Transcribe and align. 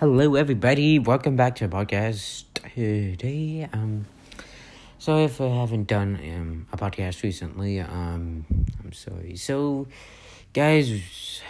Hello, 0.00 0.34
everybody. 0.34 0.98
Welcome 0.98 1.36
back 1.36 1.56
to 1.56 1.68
the 1.68 1.76
podcast 1.76 2.44
today. 2.74 3.68
Um, 3.70 4.06
so 4.98 5.18
if 5.18 5.42
I 5.42 5.48
haven't 5.48 5.88
done 5.88 6.18
um 6.24 6.66
a 6.72 6.78
podcast 6.78 7.22
recently, 7.22 7.80
um, 7.80 8.46
I'm 8.82 8.94
sorry. 8.94 9.36
So, 9.36 9.88
guys, 10.54 11.42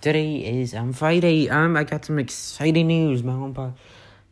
today 0.00 0.36
is 0.36 0.72
um 0.72 0.94
Friday. 0.94 1.50
Um, 1.50 1.76
I 1.76 1.84
got 1.84 2.06
some 2.06 2.18
exciting 2.18 2.86
news. 2.86 3.22
My 3.22 3.34
HomePod, 3.34 3.74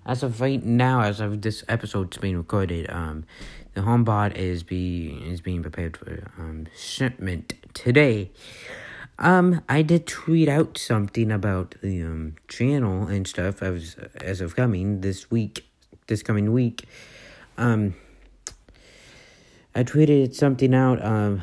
as 0.06 0.22
of 0.22 0.40
right 0.40 0.64
now, 0.64 1.02
as 1.02 1.20
of 1.20 1.42
this 1.42 1.62
episode's 1.68 2.16
being 2.16 2.38
recorded, 2.38 2.88
um, 2.88 3.26
the 3.74 3.82
HomePod 3.82 4.34
is 4.34 4.62
be 4.62 5.22
is 5.26 5.42
being 5.42 5.60
prepared 5.60 5.98
for 5.98 6.24
um 6.38 6.68
shipment 6.74 7.52
today. 7.74 8.30
Um, 9.18 9.60
I 9.68 9.82
did 9.82 10.06
tweet 10.06 10.48
out 10.48 10.76
something 10.76 11.30
about 11.30 11.76
the 11.82 12.02
um 12.02 12.34
channel 12.48 13.06
and 13.06 13.26
stuff 13.26 13.62
as 13.62 13.96
as 14.20 14.40
of 14.40 14.56
coming 14.56 15.02
this 15.02 15.30
week, 15.30 15.64
this 16.08 16.22
coming 16.22 16.52
week. 16.52 16.84
Um, 17.56 17.94
I 19.74 19.84
tweeted 19.84 20.34
something 20.34 20.74
out. 20.74 21.04
Um, 21.04 21.42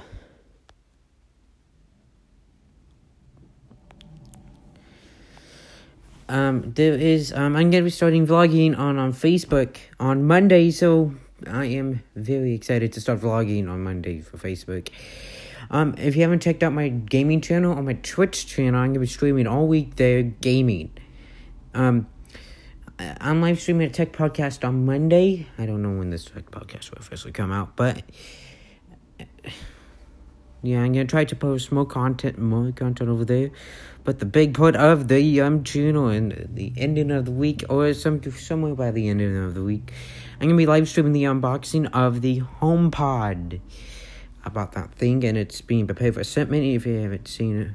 um, 6.28 6.74
there 6.74 6.94
is 6.94 7.32
um, 7.32 7.56
I'm 7.56 7.72
gonna 7.72 7.84
be 7.84 7.90
starting 7.90 8.28
vlogging 8.28 8.78
on 8.78 8.98
on 8.98 9.14
Facebook 9.14 9.78
on 9.98 10.28
Monday, 10.28 10.72
so 10.72 11.14
I 11.48 11.66
am 11.66 12.04
very 12.18 12.54
excited 12.54 12.92
to 12.94 13.02
start 13.02 13.22
vlogging 13.22 13.70
on 13.70 13.82
Monday 13.82 14.20
for 14.20 14.38
Facebook. 14.38 14.90
Um, 15.70 15.96
if 15.98 16.16
you 16.16 16.24
haven't 16.24 16.42
checked 16.42 16.64
out 16.64 16.74
my 16.74 16.90
gaming 16.90 17.42
channel 17.42 17.74
on 17.74 17.86
my 17.86 17.94
Twitch 17.94 18.48
channel, 18.48 18.80
I'm 18.80 18.90
gonna 18.90 19.00
be 19.00 19.08
streaming 19.08 19.48
all 19.48 19.68
week 19.68 19.96
there 19.96 20.24
gaming. 20.24 20.92
Um, 21.74 22.08
I'm 23.00 23.42
live 23.42 23.60
streaming 23.60 23.88
a 23.88 23.90
tech 23.90 24.12
podcast 24.12 24.68
on 24.68 24.86
Monday. 24.86 25.48
I 25.58 25.66
don't 25.66 25.82
know 25.82 25.92
when 25.92 26.10
this 26.10 26.26
tech 26.26 26.52
podcast 26.52 26.92
will 26.92 27.00
officially 27.00 27.34
come 27.34 27.52
out, 27.52 27.76
but 27.76 28.04
yeah, 30.64 30.82
I'm 30.82 30.94
gonna 30.94 31.06
try 31.06 31.26
to 31.26 31.36
post 31.36 31.72
more 31.72 31.86
content, 31.86 32.38
more 32.38 32.72
content 32.72 33.10
over 33.10 33.26
there. 33.26 33.52
But 34.04 34.20
the 34.20 34.26
big 34.26 34.56
part 34.56 34.76
of 34.76 35.08
the 35.08 35.42
um 35.42 35.64
channel 35.64 36.08
and 36.08 36.50
the 36.54 36.74
ending 36.78 37.12
of 37.12 37.26
the 37.26 37.32
week, 37.32 37.64
or 37.70 37.94
some 37.94 38.22
somewhere 38.32 38.76
by 38.76 38.92
the 38.92 39.10
ending 39.10 39.38
of 39.38 39.54
the 39.54 39.64
week, 39.64 39.92
I'm 40.40 40.48
gonna 40.48 40.58
be 40.58 40.66
live 40.66 40.90
streaming 40.90 41.14
the 41.14 41.24
unboxing 41.24 41.90
of 41.94 42.22
the 42.22 42.42
HomePod 42.62 43.62
about 44.44 44.74
that 44.74 44.94
thing, 44.94 45.24
and 45.24 45.38
it's 45.38 45.62
being 45.62 45.86
prepared 45.86 46.16
for 46.16 46.24
shipment. 46.24 46.64
If 46.64 46.86
you 46.86 46.96
haven't 46.96 47.28
seen 47.28 47.62
it, 47.62 47.72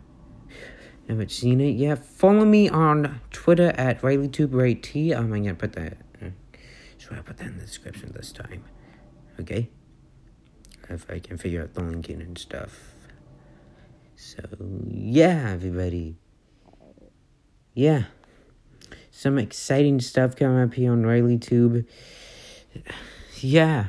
haven't 1.08 1.30
seen 1.30 1.60
it 1.60 1.76
yet, 1.76 2.04
follow 2.04 2.44
me 2.44 2.68
on 2.68 3.20
Twitter 3.30 3.72
at 3.76 4.02
RileyTuber8T. 4.02 5.16
Um, 5.16 5.32
I'm 5.32 5.42
gonna 5.42 5.54
put 5.54 5.74
that. 5.74 5.98
Uh, 6.20 6.30
should 6.98 7.12
I 7.12 7.20
put 7.20 7.38
that 7.38 7.46
in 7.46 7.58
the 7.58 7.64
description 7.64 8.12
this 8.14 8.32
time? 8.32 8.64
Okay. 9.40 9.70
If 10.88 11.10
I 11.10 11.18
can 11.18 11.36
figure 11.36 11.62
out 11.62 11.74
the 11.74 11.82
linking 11.82 12.20
and 12.20 12.38
stuff. 12.38 12.78
So 14.16 14.40
yeah, 14.88 15.50
everybody. 15.52 16.16
Yeah. 17.74 18.04
Some 19.10 19.38
exciting 19.38 20.00
stuff 20.00 20.36
coming 20.36 20.62
up 20.62 20.74
here 20.74 20.92
on 20.92 21.02
RileyTube. 21.02 21.86
Yeah 23.40 23.86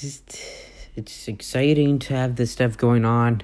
just 0.00 0.40
it's 0.96 1.28
exciting 1.28 1.98
to 1.98 2.14
have 2.14 2.36
this 2.36 2.50
stuff 2.52 2.76
going 2.76 3.04
on. 3.04 3.42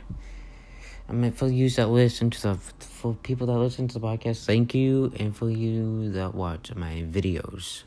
I 1.09 1.13
mean, 1.13 1.33
for 1.33 1.49
you 1.49 1.69
that 1.71 1.89
listen 1.89 2.31
to 2.31 2.43
the 2.43 2.55
for 2.81 3.15
people 3.15 3.47
that 3.49 3.59
listen 3.59 3.89
to 3.89 3.99
the 3.99 4.01
podcast, 4.01 4.45
thank 4.47 4.75
you, 4.75 5.13
and 5.21 5.37
for 5.37 5.51
you 5.51 6.11
that 6.13 6.35
watch 6.35 6.75
my 6.75 7.05
videos, 7.09 7.85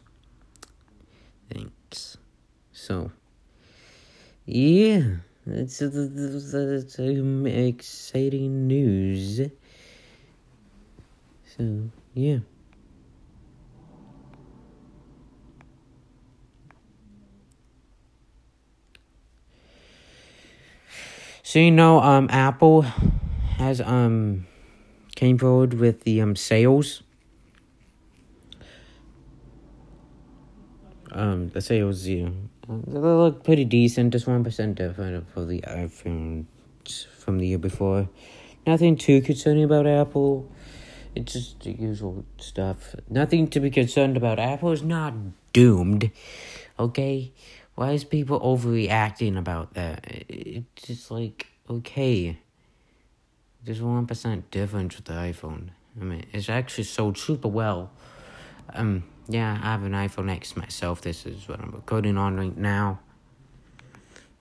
thanks. 1.51 2.17
So, 2.71 3.11
yeah, 4.45 5.17
it's 5.45 5.81
it's, 5.81 6.53
it's 6.53 6.99
exciting 6.99 8.67
news. 8.67 9.41
So 11.57 11.89
yeah. 12.13 12.39
So 21.49 21.57
you 21.57 21.71
know, 21.71 21.99
um, 21.99 22.27
Apple 22.29 22.83
has 23.57 23.81
um 23.81 24.45
came 25.15 25.39
forward 25.39 25.73
with 25.73 26.03
the 26.03 26.21
um 26.21 26.35
sales. 26.35 27.01
Um, 31.11 31.49
the 31.49 31.59
sales, 31.59 32.05
know, 32.05 32.83
they 32.85 32.99
look 32.99 33.43
pretty 33.43 33.65
decent. 33.65 34.13
Just 34.13 34.27
one 34.27 34.43
percent 34.43 34.75
different 34.75 35.27
for 35.31 35.43
the 35.43 35.61
iPhone 35.61 36.45
from 37.17 37.39
the 37.39 37.47
year 37.47 37.57
before. 37.57 38.07
Nothing 38.67 38.95
too 38.95 39.19
concerning 39.19 39.63
about 39.63 39.87
Apple. 39.87 40.47
It's 41.15 41.33
just 41.33 41.61
the 41.61 41.71
usual 41.71 42.25
stuff. 42.37 42.93
Nothing 43.09 43.47
to 43.47 43.59
be 43.59 43.71
concerned 43.71 44.17
about. 44.17 44.37
Apple 44.37 44.71
is 44.71 44.83
not 44.83 45.15
doomed. 45.51 46.11
Okay? 46.77 47.33
Why 47.79 47.93
is 47.93 48.03
people 48.03 48.41
overreacting 48.41 49.37
about 49.37 49.75
that? 49.75 50.05
It's 50.05 50.83
just 50.83 51.09
like, 51.09 51.47
okay. 51.69 52.37
There's 53.63 53.79
1% 53.79 54.43
difference 54.51 54.97
with 54.97 55.05
the 55.05 55.13
iPhone. 55.13 55.69
I 55.97 56.03
mean, 56.03 56.25
it's 56.33 56.49
actually 56.49 56.83
sold 56.83 57.17
super 57.17 57.47
well. 57.47 57.91
Um, 58.73 59.05
yeah, 59.29 59.57
I 59.63 59.67
have 59.67 59.83
an 59.83 59.93
iPhone 59.93 60.29
X 60.29 60.57
myself. 60.57 60.99
This 60.99 61.25
is 61.25 61.47
what 61.47 61.61
I'm 61.61 61.71
recording 61.71 62.17
on 62.17 62.35
right 62.35 62.57
now. 62.57 62.99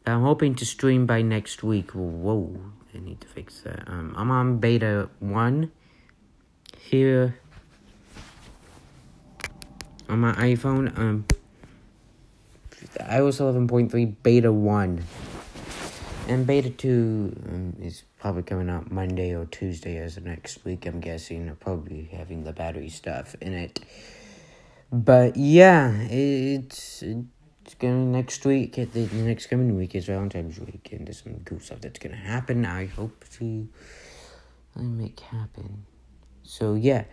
I'm 0.04 0.22
hoping 0.22 0.56
to 0.56 0.66
stream 0.66 1.06
by 1.06 1.22
next 1.22 1.62
week. 1.62 1.92
Whoa, 1.92 2.60
I 2.92 2.98
need 2.98 3.20
to 3.20 3.28
fix 3.28 3.60
that. 3.60 3.84
Um, 3.86 4.14
I'm 4.16 4.32
on 4.32 4.58
beta 4.58 5.10
1 5.20 5.70
here 6.76 7.38
on 10.08 10.18
my 10.18 10.32
iPhone. 10.32 10.98
Um, 10.98 11.24
iOS 13.00 13.40
11.3 13.40 14.16
Beta 14.22 14.52
1. 14.52 15.04
And 16.28 16.46
Beta 16.46 16.70
2 16.70 17.42
um, 17.48 17.76
is 17.80 18.04
probably 18.18 18.42
coming 18.42 18.68
out 18.68 18.90
Monday 18.90 19.34
or 19.34 19.46
Tuesday 19.46 19.96
as 19.96 20.16
of 20.16 20.24
next 20.24 20.64
week, 20.64 20.84
I'm 20.86 21.00
guessing. 21.00 21.54
Probably 21.58 22.10
having 22.12 22.44
the 22.44 22.52
battery 22.52 22.90
stuff 22.90 23.34
in 23.40 23.54
it. 23.54 23.80
But 24.92 25.36
yeah, 25.36 25.92
it's, 26.02 27.02
it's 27.02 27.74
going 27.78 28.12
next 28.12 28.44
week. 28.44 28.74
The, 28.74 28.84
the 28.84 29.22
next 29.22 29.46
coming 29.46 29.76
week 29.76 29.94
is 29.94 30.06
Valentine's 30.06 30.58
week, 30.58 30.88
and 30.92 31.06
there's 31.06 31.22
some 31.22 31.40
cool 31.44 31.60
stuff 31.60 31.80
that's 31.80 31.98
to 32.14 32.20
happen. 32.20 32.64
I 32.64 32.86
hope 32.86 33.24
to 33.38 33.68
make 34.76 35.20
happen. 35.20 35.86
So 36.42 36.74
yeah, 36.74 37.04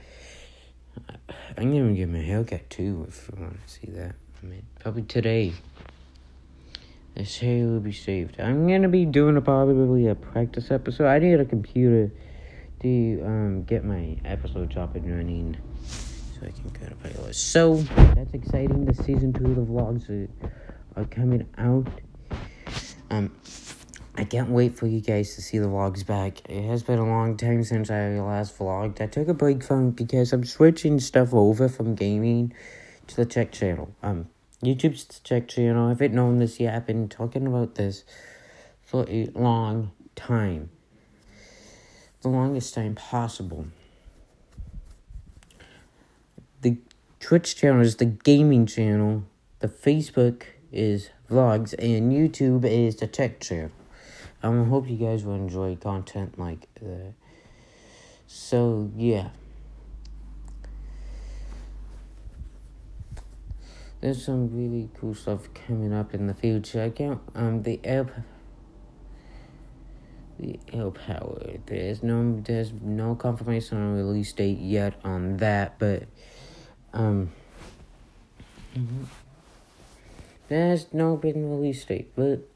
I'm 1.58 1.72
to 1.90 1.94
get 1.94 2.10
my 2.10 2.20
haircut 2.20 2.70
too 2.70 3.06
if 3.08 3.30
you 3.34 3.42
want 3.42 3.66
to 3.66 3.74
see 3.74 3.88
that. 3.92 4.16
Probably 4.86 5.02
today. 5.02 5.54
This 7.16 7.40
hair 7.40 7.66
will 7.66 7.80
be 7.80 7.92
saved. 7.92 8.40
I'm 8.40 8.68
gonna 8.68 8.88
be 8.88 9.06
doing 9.06 9.36
a 9.36 9.42
probably 9.42 10.06
a 10.08 10.14
practice 10.14 10.70
episode. 10.70 11.08
I 11.08 11.18
need 11.18 11.40
a 11.40 11.46
computer 11.46 12.12
to 12.82 13.22
um 13.26 13.64
get 13.64 13.84
my 13.84 14.18
episodes 14.24 14.78
up 14.78 14.96
and 14.96 15.10
running, 15.10 15.58
so 15.88 16.46
I 16.46 16.52
can 16.52 16.70
kind 16.70 16.92
of 16.92 17.02
playlist. 17.02 17.36
So 17.36 17.78
that's 18.14 18.34
exciting. 18.36 18.86
The 18.86 18.94
season 18.94 19.34
two 19.34 19.46
of 19.46 19.56
the 19.56 19.62
vlogs 19.64 20.08
are, 20.10 20.30
are 20.96 21.06
coming 21.06 21.48
out. 21.58 21.88
Um, 23.10 23.32
I 24.18 24.24
can't 24.24 24.50
wait 24.52 24.78
for 24.78 24.86
you 24.86 25.02
guys 25.02 25.34
to 25.34 25.42
see 25.42 25.58
the 25.58 25.66
vlogs 25.66 26.06
back. 26.06 26.48
It 26.48 26.68
has 26.68 26.84
been 26.84 27.00
a 27.00 27.08
long 27.08 27.38
time 27.38 27.64
since 27.64 27.90
I 27.90 28.20
last 28.20 28.56
vlogged. 28.58 29.02
I 29.02 29.08
took 29.08 29.30
a 29.30 29.34
break 29.34 29.64
from 29.64 29.92
because 29.92 30.32
I'm 30.32 30.46
switching 30.46 31.00
stuff 31.00 31.34
over 31.34 31.68
from 31.68 31.96
gaming 31.96 32.54
to 33.08 33.16
the 33.16 33.26
tech 33.26 33.52
channel. 33.52 33.96
Um, 34.04 34.28
YouTube's 34.64 35.06
tech 35.20 35.48
channel. 35.48 35.88
I 35.88 35.90
haven't 35.90 36.14
known 36.14 36.40
this 36.40 36.60
yet. 36.60 36.76
I've 36.76 36.88
been 36.88 37.10
talking 37.10 37.46
about 37.46 37.76
this 37.76 38.04
for 38.82 39.06
a 39.10 39.26
long 39.36 39.92
time. 40.16 40.70
The 42.22 42.30
longest 42.30 42.74
time 42.74 42.96
possible. 42.96 43.68
The 46.62 46.78
Twitch 47.20 47.56
channel 47.56 47.82
is 47.82 47.98
the 47.98 48.06
gaming 48.06 48.66
channel. 48.66 49.24
The 49.60 49.68
Facebook 49.68 50.44
is 50.72 51.10
vlogs. 51.30 51.74
And 51.78 52.12
YouTube 52.12 52.66
is 52.66 52.96
the 52.96 53.08
tech 53.08 53.40
channel. 53.40 53.72
I 54.42 54.48
hope 54.48 54.90
you 54.90 54.98
guys 54.98 55.24
will 55.24 55.36
enjoy 55.36 55.76
content 55.76 56.40
like 56.40 56.68
that. 56.76 57.14
So, 58.28 58.92
yeah. 58.96 59.30
There's 64.06 64.24
some 64.24 64.56
really 64.56 64.88
cool 65.00 65.16
stuff 65.16 65.48
coming 65.56 65.92
up 65.92 66.14
in 66.14 66.28
the 66.28 66.34
future. 66.36 66.84
I 66.84 66.92
can't 66.92 67.20
um 67.34 67.64
the 67.64 67.84
app 67.84 68.12
it'll 70.40 70.92
power. 70.92 71.40
There's 71.66 72.04
no 72.04 72.40
there's 72.40 72.72
no 72.84 73.16
confirmation 73.16 73.80
on 73.80 73.96
release 73.96 74.32
date 74.32 74.60
yet 74.60 74.94
on 75.04 75.38
that, 75.38 75.80
but 75.80 76.04
um 76.94 77.32
mm-hmm. 78.78 79.06
there's 80.50 80.94
no 80.94 81.18
been 81.18 81.50
release 81.50 81.84
date, 81.84 82.12
but 82.16 82.48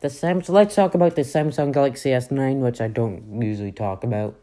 the 0.00 0.08
Samsung 0.08 0.48
let's 0.48 0.74
talk 0.74 0.94
about 0.94 1.16
the 1.16 1.22
Samsung 1.22 1.70
Galaxy 1.70 2.12
S9, 2.12 2.60
which 2.60 2.80
I 2.80 2.88
don't 2.88 3.42
usually 3.42 3.72
talk 3.72 4.04
about 4.04 4.40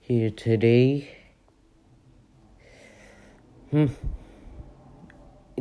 here 0.00 0.30
today. 0.30 1.14
Hmm. 3.70 3.88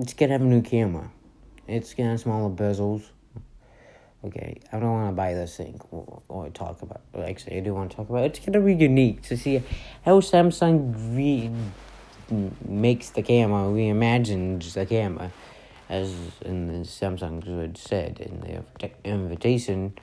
It's 0.01 0.15
gonna 0.15 0.31
have 0.31 0.41
a 0.41 0.45
new 0.45 0.63
camera. 0.63 1.11
It's 1.67 1.93
gonna 1.93 2.09
have 2.09 2.19
smaller 2.21 2.49
bezels. 2.49 3.03
Okay, 4.25 4.59
I 4.71 4.79
don't 4.79 4.91
want 4.91 5.09
to 5.09 5.15
buy 5.15 5.35
this 5.35 5.55
thing 5.55 5.79
or, 5.91 6.23
or 6.27 6.49
talk 6.49 6.81
about. 6.81 7.01
Actually, 7.15 7.57
I 7.57 7.59
do 7.59 7.75
want 7.75 7.91
to 7.91 7.97
talk 7.97 8.09
about. 8.09 8.23
It. 8.23 8.37
It's 8.37 8.39
gonna 8.43 8.65
be 8.65 8.73
unique 8.73 9.21
to 9.23 9.37
see 9.37 9.61
how 10.03 10.19
Samsung 10.19 10.95
re 11.15 11.51
makes 12.67 13.11
the 13.11 13.21
camera, 13.21 13.65
reimagines 13.65 14.73
the 14.73 14.87
camera, 14.87 15.31
as 15.87 16.11
in 16.41 16.65
the 16.65 16.83
Samsung 16.83 17.45
would 17.45 17.77
said 17.77 18.19
in 18.19 18.63
the 18.79 18.89
invitation. 19.03 19.93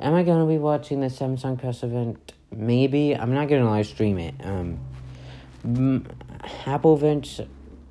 Am 0.00 0.14
I 0.14 0.24
gonna 0.24 0.46
be 0.46 0.58
watching 0.58 1.00
the 1.00 1.06
Samsung 1.06 1.60
press 1.60 1.84
event? 1.84 2.32
Maybe 2.50 3.14
I'm 3.14 3.32
not 3.32 3.48
gonna 3.48 3.70
live 3.70 3.86
stream 3.86 4.18
it. 4.18 4.34
Um, 4.42 4.80
Apple 6.66 6.96
events, 6.96 7.40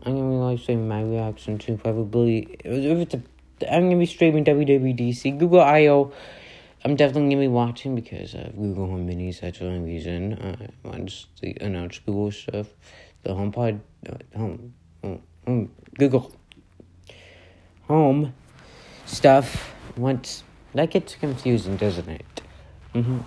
I'm 0.05 0.15
gonna 0.15 0.29
be 0.29 0.35
live 0.35 0.59
streaming 0.59 0.87
my 0.87 1.01
reaction 1.01 1.57
to 1.57 1.77
probably 1.77 2.57
if 2.63 2.99
it's 2.99 3.15
a. 3.15 3.21
I'm 3.73 3.89
gonna 3.89 3.97
be 3.97 4.05
streaming 4.05 4.45
WWDC, 4.45 5.39
Google 5.39 5.61
I/O. 5.61 6.13
I'm 6.83 6.95
definitely 6.95 7.29
gonna 7.29 7.41
be 7.41 7.47
watching 7.47 7.95
because 7.95 8.35
of 8.35 8.55
Google 8.55 8.85
Home 8.85 9.07
Minis. 9.07 9.41
That's 9.41 9.57
the 9.57 9.65
only 9.65 9.93
reason. 9.93 10.33
Uh, 10.33 10.67
once 10.83 11.25
the 11.41 11.57
announce 11.59 11.97
Google 11.99 12.31
stuff, 12.31 12.67
the 13.23 13.31
HomePod, 13.31 13.79
uh, 14.07 14.37
home, 14.37 14.75
home, 15.03 15.23
home, 15.47 15.71
Google 15.97 16.31
Home 17.87 18.31
stuff. 19.07 19.73
Once 19.97 20.43
that 20.75 20.91
gets 20.91 21.15
confusing, 21.15 21.77
doesn't 21.77 22.09
it? 22.09 22.41
Mm-hmm 22.93 23.21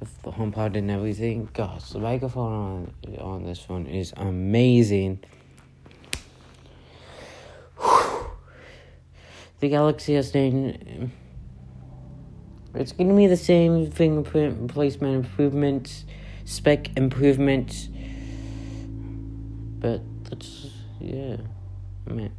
with 0.00 0.22
the 0.22 0.32
HomePod 0.32 0.76
and 0.76 0.90
everything. 0.90 1.48
Gosh, 1.52 1.90
the 1.90 1.98
microphone 1.98 2.92
on 3.06 3.16
on 3.18 3.44
this 3.44 3.68
one 3.68 3.86
is 3.86 4.12
amazing. 4.16 5.20
The 9.64 9.70
Galaxy 9.70 10.12
S9, 10.12 11.08
it's 12.74 12.92
gonna 12.92 13.16
be 13.16 13.26
the 13.26 13.34
same 13.34 13.90
fingerprint 13.90 14.68
placement 14.68 15.14
improvements, 15.24 16.04
spec 16.44 16.94
improvements, 16.98 17.88
but 19.78 20.02
that's 20.24 20.66
yeah, 21.00 21.38
I 22.06 22.12
mean, 22.12 22.32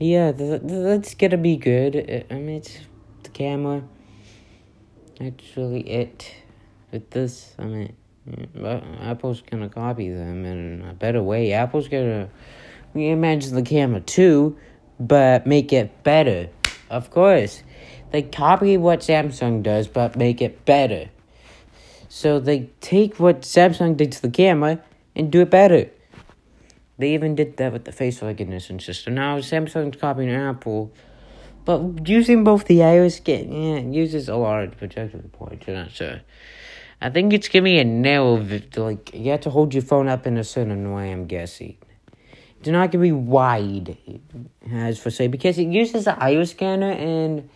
yeah, 0.00 0.32
that's 0.32 1.14
gonna 1.14 1.36
be 1.36 1.56
good. 1.56 2.26
I 2.28 2.34
mean, 2.34 2.56
it's 2.56 2.78
the 3.22 3.30
camera. 3.30 3.84
That's 5.20 5.56
really 5.56 5.88
it 5.88 6.34
with 6.90 7.10
this. 7.10 7.54
I 7.60 7.64
mean, 7.64 7.94
Apple's 9.00 9.40
gonna 9.42 9.68
copy 9.68 10.10
them 10.10 10.44
in 10.44 10.82
a 10.82 10.94
better 10.94 11.22
way. 11.22 11.52
Apple's 11.52 11.86
gonna 11.86 12.28
reimagine 12.92 13.52
the 13.52 13.62
camera 13.62 14.00
too, 14.00 14.58
but 14.98 15.46
make 15.46 15.72
it 15.72 16.02
better. 16.02 16.48
Of 16.90 17.10
course, 17.10 17.62
they 18.10 18.22
copy 18.22 18.76
what 18.76 19.00
Samsung 19.00 19.62
does, 19.62 19.86
but 19.86 20.16
make 20.16 20.40
it 20.40 20.64
better. 20.64 21.10
So 22.08 22.40
they 22.40 22.70
take 22.80 23.20
what 23.20 23.42
Samsung 23.42 23.96
did 23.96 24.12
to 24.12 24.22
the 24.22 24.30
camera 24.30 24.80
and 25.14 25.30
do 25.30 25.42
it 25.42 25.50
better. 25.50 25.90
They 26.96 27.14
even 27.14 27.34
did 27.34 27.58
that 27.58 27.72
with 27.72 27.84
the 27.84 27.92
face 27.92 28.22
recognition 28.22 28.80
system. 28.80 29.14
Now 29.14 29.38
Samsung's 29.38 30.00
copying 30.00 30.30
Apple, 30.30 30.90
but 31.64 32.08
using 32.08 32.44
both 32.44 32.64
the 32.64 32.78
iOS, 32.78 33.20
yeah, 33.26 33.80
uses 33.80 34.28
a 34.28 34.36
lot 34.36 34.64
of 34.64 34.76
projector 34.78 35.18
points. 35.18 35.66
You're 35.66 35.76
not 35.76 35.92
sure. 35.92 36.22
I 37.00 37.10
think 37.10 37.32
it's 37.32 37.46
giving 37.46 37.78
a 37.78 37.84
nail. 37.84 38.44
Like 38.76 39.14
you 39.14 39.30
have 39.30 39.42
to 39.42 39.50
hold 39.50 39.74
your 39.74 39.82
phone 39.84 40.08
up 40.08 40.26
in 40.26 40.36
a 40.36 40.44
certain 40.44 40.92
way. 40.92 41.12
I'm 41.12 41.26
guessing. 41.26 41.76
It's 42.60 42.68
not 42.68 42.90
gonna 42.90 43.02
be 43.02 43.12
wide, 43.12 43.96
as 44.72 44.98
for 44.98 45.10
say, 45.10 45.28
because 45.28 45.58
it 45.58 45.68
uses 45.68 46.04
the 46.06 46.20
iris 46.22 46.50
scanner, 46.50 46.90
and 46.90 47.48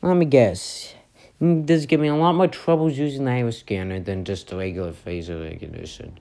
let 0.00 0.16
me 0.16 0.24
guess, 0.24 0.94
this 1.40 1.80
is 1.80 1.86
giving 1.86 2.02
me 2.02 2.08
a 2.08 2.16
lot 2.16 2.34
more 2.34 2.48
troubles 2.48 2.96
using 2.96 3.26
the 3.26 3.32
iris 3.32 3.58
scanner 3.58 4.00
than 4.00 4.24
just 4.24 4.48
the 4.48 4.56
regular 4.56 4.92
face 4.92 5.28
recognition. 5.28 6.18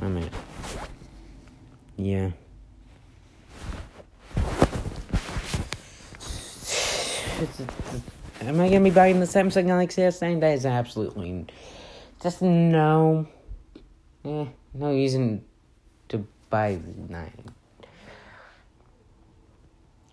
I 0.00 0.08
mean, 0.08 0.30
yeah. 1.96 2.30
Am 8.40 8.60
I 8.60 8.68
gonna 8.68 8.80
be 8.80 8.90
buying 8.90 9.20
the 9.20 9.26
Samsung 9.26 9.66
Galaxy 9.66 10.02
S9? 10.02 10.40
That 10.40 10.54
is 10.54 10.66
absolutely 10.66 11.46
just 12.22 12.42
no. 12.42 13.26
Eh, 14.24 14.46
no 14.74 14.90
reason 14.90 15.44
buy 16.50 16.78
9. 17.08 17.32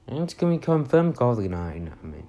And 0.08 0.20
it's 0.20 0.34
gonna 0.34 0.58
called 1.14 1.38
the 1.38 1.48
9, 1.48 1.58
I 1.58 2.06
mean. 2.06 2.28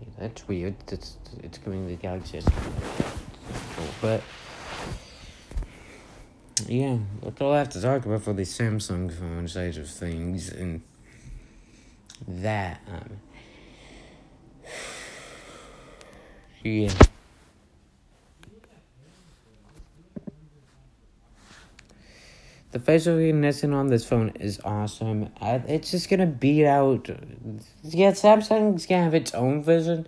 Okay, 0.00 0.10
that's 0.18 0.48
weird. 0.48 0.74
It's, 0.88 1.16
it's 1.42 1.58
coming 1.58 1.86
the 1.86 1.96
Galaxy 1.96 2.38
S9. 2.38 3.06
But. 4.00 4.22
Yeah, 6.66 6.98
that's 7.22 7.40
all 7.40 7.52
I 7.52 7.58
have 7.58 7.68
to 7.70 7.80
talk 7.82 8.06
about 8.06 8.22
for 8.22 8.32
the 8.32 8.42
Samsung 8.42 9.12
phone 9.12 9.46
side 9.46 9.76
of 9.76 9.88
things, 9.88 10.48
and 10.50 10.82
that, 12.26 12.80
um, 12.88 13.20
yeah. 16.64 16.92
The 22.72 22.80
facial 22.80 23.16
recognition 23.16 23.72
on 23.72 23.86
this 23.86 24.04
phone 24.04 24.30
is 24.40 24.60
awesome. 24.64 25.30
It's 25.40 25.90
just 25.92 26.10
gonna 26.10 26.26
beat 26.26 26.66
out. 26.66 27.08
Yeah, 27.82 28.10
Samsung's 28.10 28.86
gonna 28.86 29.04
have 29.04 29.14
its 29.14 29.32
own 29.34 29.62
version. 29.62 30.06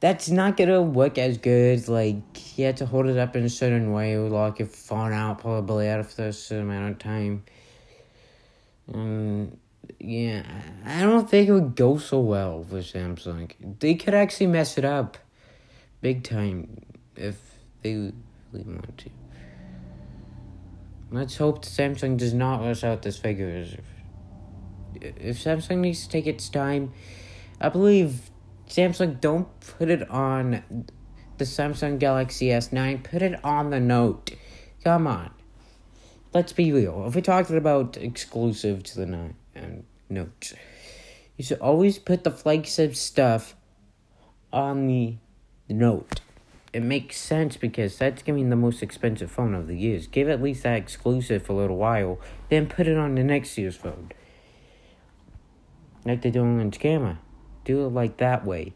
That's 0.00 0.30
not 0.30 0.56
gonna 0.56 0.82
work 0.82 1.18
as 1.18 1.36
good. 1.36 1.88
Like 1.88 2.58
you 2.58 2.66
have 2.66 2.76
to 2.76 2.86
hold 2.86 3.06
it 3.06 3.18
up 3.18 3.36
in 3.36 3.44
a 3.44 3.50
certain 3.50 3.92
way, 3.92 4.16
lock 4.16 4.60
your 4.60 4.68
phone 4.68 5.12
out 5.12 5.40
probably 5.40 5.88
after 5.88 6.28
a 6.28 6.32
certain 6.32 6.70
amount 6.70 6.92
of 6.92 6.98
time. 6.98 7.44
Um, 8.92 9.56
yeah, 9.98 10.42
I 10.84 11.00
don't 11.02 11.28
think 11.28 11.48
it 11.48 11.52
would 11.52 11.74
go 11.74 11.98
so 11.98 12.20
well 12.20 12.64
for 12.64 12.78
Samsung. 12.78 13.50
They 13.80 13.94
could 13.94 14.14
actually 14.14 14.46
mess 14.46 14.78
it 14.78 14.84
up, 14.84 15.18
big 16.00 16.22
time, 16.22 16.82
if 17.16 17.38
they 17.82 18.12
really 18.52 18.64
want 18.72 18.98
to. 18.98 19.10
Let's 21.14 21.36
hope 21.36 21.64
Samsung 21.64 22.16
does 22.16 22.34
not 22.34 22.60
rush 22.60 22.82
out 22.82 23.02
this 23.02 23.16
figure. 23.16 23.64
If 25.00 25.44
Samsung 25.44 25.78
needs 25.78 26.02
to 26.02 26.08
take 26.08 26.26
its 26.26 26.48
time, 26.48 26.92
I 27.60 27.68
believe 27.68 28.30
Samsung 28.68 29.20
don't 29.20 29.48
put 29.60 29.90
it 29.90 30.10
on 30.10 30.88
the 31.38 31.44
Samsung 31.44 32.00
Galaxy 32.00 32.46
S9. 32.46 33.04
Put 33.04 33.22
it 33.22 33.44
on 33.44 33.70
the 33.70 33.78
Note. 33.78 34.32
Come 34.82 35.06
on. 35.06 35.30
Let's 36.32 36.52
be 36.52 36.72
real. 36.72 37.04
If 37.06 37.14
we're 37.14 37.20
talking 37.20 37.56
about 37.56 37.96
exclusive 37.96 38.82
to 38.82 38.96
the 38.96 39.06
Note, 39.06 39.34
and 39.54 39.84
Note, 40.10 40.52
you 41.36 41.44
should 41.44 41.60
always 41.60 41.96
put 41.96 42.24
the 42.24 42.32
flagship 42.32 42.96
stuff 42.96 43.54
on 44.52 44.88
the 44.88 45.18
Note 45.68 46.22
it 46.74 46.82
makes 46.82 47.16
sense 47.16 47.56
because 47.56 47.96
that's 47.96 48.24
giving 48.24 48.50
the 48.50 48.56
most 48.56 48.82
expensive 48.82 49.30
phone 49.30 49.54
of 49.54 49.68
the 49.68 49.76
years. 49.76 50.08
Give 50.08 50.28
at 50.28 50.42
least 50.42 50.64
that 50.64 50.74
exclusive 50.74 51.44
for 51.44 51.52
a 51.52 51.56
little 51.56 51.76
while, 51.76 52.18
then 52.50 52.66
put 52.66 52.88
it 52.88 52.98
on 52.98 53.14
the 53.14 53.22
next 53.22 53.56
year's 53.56 53.76
phone. 53.76 54.10
Like 56.04 56.22
they're 56.22 56.32
doing 56.32 56.68
camera. 56.72 57.20
Do 57.64 57.86
it 57.86 57.90
like 57.90 58.16
that 58.16 58.44
way. 58.44 58.72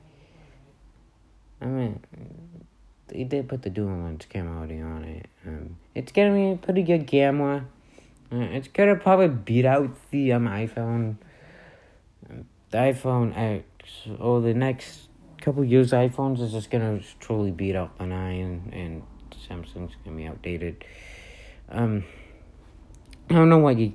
I 1.60 1.66
mean, 1.66 2.00
they 3.08 3.24
did 3.24 3.48
put 3.48 3.62
the 3.62 3.70
dual 3.70 3.88
lens 3.88 4.26
camera 4.28 4.58
already 4.58 4.80
on 4.80 5.02
it. 5.02 5.26
Um, 5.44 5.76
it's 5.96 6.12
gonna 6.12 6.34
be 6.34 6.52
a 6.52 6.56
pretty 6.56 6.84
good 6.84 7.08
camera. 7.08 7.66
Uh, 8.30 8.36
it's 8.36 8.68
gonna 8.68 8.94
probably 8.94 9.28
beat 9.28 9.64
out 9.64 9.90
the 10.12 10.32
um, 10.34 10.46
iPhone, 10.46 11.16
the 12.70 12.78
iPhone 12.78 13.36
X, 13.36 14.06
or 14.20 14.40
the 14.40 14.54
next 14.54 15.07
couple 15.40 15.64
years 15.64 15.92
iPhones 15.92 16.40
is 16.40 16.52
just 16.52 16.70
gonna 16.70 17.00
truly 17.20 17.50
beat 17.50 17.76
out 17.76 17.98
the 17.98 18.06
nine, 18.06 18.70
and 18.72 19.02
Samsung's 19.48 19.94
gonna 20.04 20.16
be 20.16 20.26
outdated. 20.26 20.84
Um, 21.68 22.04
I 23.30 23.34
don't 23.34 23.48
know 23.48 23.58
what 23.58 23.78
you. 23.78 23.94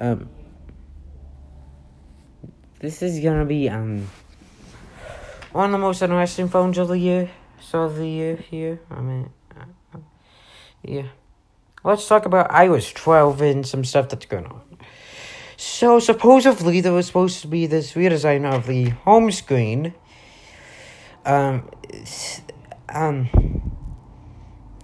um, 0.00 0.28
this 2.80 3.02
is 3.02 3.20
gonna 3.20 3.44
be 3.44 3.68
um 3.68 4.08
one 5.52 5.66
of 5.66 5.72
the 5.72 5.78
most 5.78 6.02
interesting 6.02 6.48
phones 6.48 6.78
of 6.78 6.88
the 6.88 6.98
year. 6.98 7.30
So 7.60 7.88
the 7.88 8.06
year 8.06 8.36
here. 8.36 8.80
I 8.90 9.00
mean, 9.00 9.30
uh, 9.56 9.98
yeah. 10.82 11.08
Let's 11.82 12.08
talk 12.08 12.26
about 12.26 12.50
iOS 12.50 12.92
12 12.94 13.40
and 13.42 13.66
some 13.66 13.84
stuff 13.84 14.08
that's 14.08 14.26
going 14.26 14.46
on. 14.46 14.62
So 15.56 15.98
supposedly 15.98 16.80
there 16.80 16.92
was 16.92 17.06
supposed 17.06 17.40
to 17.42 17.46
be 17.46 17.66
this 17.66 17.92
redesign 17.92 18.50
of 18.50 18.66
the 18.66 18.90
home 18.90 19.30
screen. 19.30 19.94
Um, 21.24 21.70
um, 22.88 23.28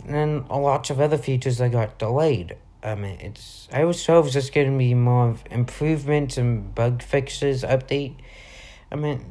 and 0.07 0.45
a 0.51 0.59
lot 0.59 0.91
of 0.91 1.01
other 1.01 1.19
features 1.19 1.59
that 1.59 1.73
got 1.73 1.99
delayed. 1.99 2.57
I 2.83 2.95
mean, 2.95 3.19
it's 3.21 3.69
iOS 3.73 4.05
12 4.05 4.29
is 4.29 4.33
just 4.33 4.55
going 4.55 4.73
to 4.73 4.79
be 4.79 4.95
more 4.95 5.29
of 5.31 5.45
improvements 5.51 6.39
and 6.39 6.75
bug 6.75 7.03
fixes, 7.03 7.63
update. 7.63 8.15
I 8.91 8.97
mean, 8.97 9.25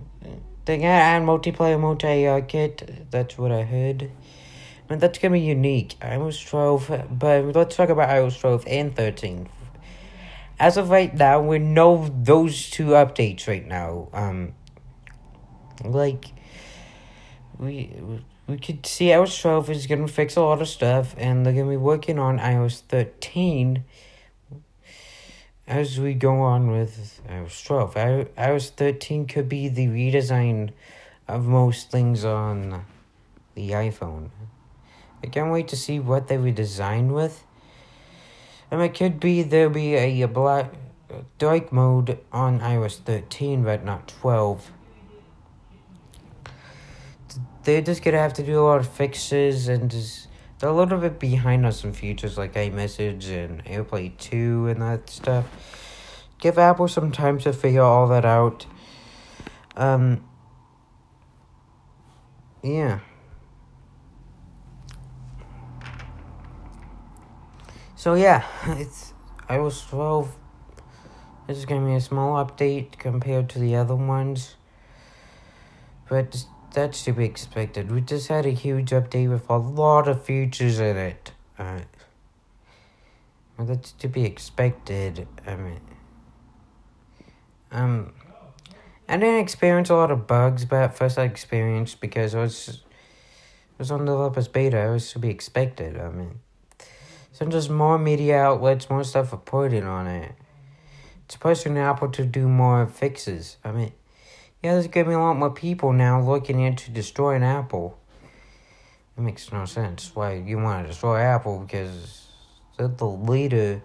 they 0.66 0.78
got 0.78 0.86
add 0.86 1.24
multiplayer 1.24 1.80
multi 1.80 2.42
kit. 2.48 3.08
That's 3.10 3.38
what 3.38 3.52
I 3.52 3.64
heard. 3.64 4.04
I 4.04 4.94
mean, 4.94 5.00
that's 5.00 5.18
going 5.18 5.32
to 5.32 5.40
be 5.40 5.46
unique. 5.46 5.96
iOS 6.00 6.48
12, 6.48 7.08
but 7.12 7.56
let's 7.56 7.76
talk 7.76 7.90
about 7.90 8.10
iOS 8.10 8.40
12 8.40 8.66
and 8.68 8.96
13. 8.96 9.50
As 10.60 10.78
of 10.78 10.90
right 10.90 11.14
now, 11.14 11.42
we 11.42 11.58
know 11.58 12.10
those 12.22 12.70
two 12.70 12.88
updates 12.88 13.48
right 13.48 13.66
now. 13.66 14.10
Um, 14.14 14.54
like, 15.84 16.34
we 17.60 17.94
we 18.48 18.58
could 18.58 18.86
see 18.86 19.08
iOS 19.08 19.40
12 19.42 19.70
is 19.70 19.86
going 19.86 20.06
to 20.06 20.12
fix 20.12 20.36
a 20.36 20.42
lot 20.42 20.62
of 20.62 20.68
stuff, 20.68 21.14
and 21.18 21.46
they're 21.46 21.54
going 21.54 21.66
to 21.66 21.72
be 21.72 21.78
working 21.78 22.18
on 22.18 22.40
iOS 22.40 22.82
13 22.82 23.84
as 25.68 26.00
we 26.00 26.16
go 26.16 26.42
on 26.42 26.72
with 26.72 27.22
iOS 27.30 27.64
12. 27.64 27.94
iOS 27.94 28.70
13 28.72 29.28
could 29.28 29.48
be 29.48 29.68
the 29.68 29.86
redesign 29.86 30.72
of 31.28 31.46
most 31.46 31.92
things 31.92 32.26
on 32.26 32.86
the 33.54 33.70
iPhone. 33.72 34.30
I 35.24 35.28
can't 35.28 35.52
wait 35.52 35.68
to 35.68 35.76
see 35.76 36.00
what 36.00 36.28
they 36.28 36.38
redesign 36.38 37.14
with. 37.14 37.44
And 38.72 38.82
it 38.82 38.96
could 38.96 39.20
be 39.20 39.44
there'll 39.44 39.70
be 39.70 39.96
a, 39.96 40.22
a 40.24 40.28
black 40.28 40.74
dark 41.38 41.72
mode 41.72 42.20
on 42.32 42.62
iOS 42.62 42.98
13, 42.98 43.64
but 43.64 43.84
not 43.84 44.08
12 44.08 44.72
they're 47.64 47.82
just 47.82 48.04
gonna 48.04 48.18
have 48.18 48.34
to 48.34 48.44
do 48.44 48.60
a 48.60 48.64
lot 48.64 48.80
of 48.80 48.88
fixes 48.88 49.68
and 49.68 49.92
just 49.92 50.28
they're 50.60 50.70
a 50.70 50.74
little 50.74 50.98
bit 50.98 51.20
behind 51.20 51.66
on 51.66 51.72
some 51.72 51.94
features 51.94 52.38
like 52.38 52.54
iMessage 52.54 53.30
and 53.30 53.64
AirPlay 53.66 54.18
2 54.18 54.68
and 54.68 54.82
that 54.82 55.10
stuff. 55.10 55.46
Give 56.40 56.58
Apple 56.58 56.88
some 56.88 57.12
time 57.12 57.38
to 57.40 57.54
figure 57.54 57.82
all 57.82 58.08
that 58.08 58.26
out. 58.26 58.66
Um, 59.76 60.24
yeah. 62.62 63.00
So 67.96 68.14
yeah, 68.14 68.46
it's 68.78 69.14
iOS 69.50 69.90
12. 69.90 70.36
This 71.48 71.58
is 71.58 71.66
gonna 71.66 71.86
be 71.86 71.96
a 71.96 72.02
small 72.02 72.44
update 72.46 72.98
compared 72.98 73.50
to 73.50 73.60
the 73.60 73.76
other 73.76 73.96
ones. 73.96 74.56
But 76.08 76.46
that's 76.74 77.04
to 77.06 77.14
be 77.14 77.26
expected. 77.26 77.92
We 77.92 78.02
just 78.02 78.28
had 78.28 78.46
a 78.46 78.52
huge 78.52 78.92
update 78.92 79.30
with 79.30 79.50
a 79.50 79.58
lot 79.58 80.08
of 80.08 80.24
features 80.24 80.80
in 80.80 80.98
it. 80.98 81.32
Uh, 81.58 81.80
that's 83.58 83.92
to 83.94 84.08
be 84.08 84.24
expected. 84.24 85.28
I 85.46 85.56
mean, 85.56 85.82
um, 87.72 88.14
I 89.08 89.18
didn't 89.18 89.40
experience 89.40 89.90
a 89.90 89.96
lot 89.96 90.12
of 90.12 90.28
bugs, 90.28 90.66
but 90.66 90.82
at 90.84 90.98
first 90.98 91.18
I 91.18 91.24
experienced 91.24 92.00
because 92.00 92.36
I 92.36 92.42
was, 92.42 92.68
it 92.70 93.80
was 93.80 93.92
on 93.92 94.06
the 94.06 94.12
developers 94.12 94.48
beta. 94.48 94.78
It 94.78 94.92
was 94.92 95.12
to 95.12 95.20
be 95.20 95.30
expected. 95.30 95.98
I 95.98 96.10
mean, 96.10 96.40
so 97.32 97.46
just 97.46 97.70
more 97.70 97.98
media 97.98 98.38
outlets, 98.40 98.90
more 98.90 99.04
stuff 99.04 99.32
reported 99.32 99.84
on 99.84 100.08
it. 100.08 100.34
It's 101.26 101.36
pushing 101.36 101.78
Apple 101.78 102.10
to 102.12 102.26
do 102.26 102.48
more 102.48 102.88
fixes. 102.88 103.58
I 103.64 103.72
mean, 103.72 103.92
yeah, 104.62 104.74
there's 104.74 104.88
gonna 104.88 105.08
be 105.08 105.14
a 105.14 105.20
lot 105.20 105.38
more 105.38 105.52
people 105.52 105.94
now 105.94 106.22
looking 106.22 106.60
into 106.60 106.92
destroying 106.92 107.44
Apple. 107.44 107.98
It 109.18 109.22
makes 109.22 109.52
no 109.52 109.66
sense 109.66 110.14
why 110.14 110.34
you 110.34 110.58
want 110.58 110.84
to 110.84 110.92
destroy 110.92 111.20
Apple 111.20 111.60
because 111.60 112.28
they're 112.78 112.90
the 112.90 113.06
leader 113.06 113.82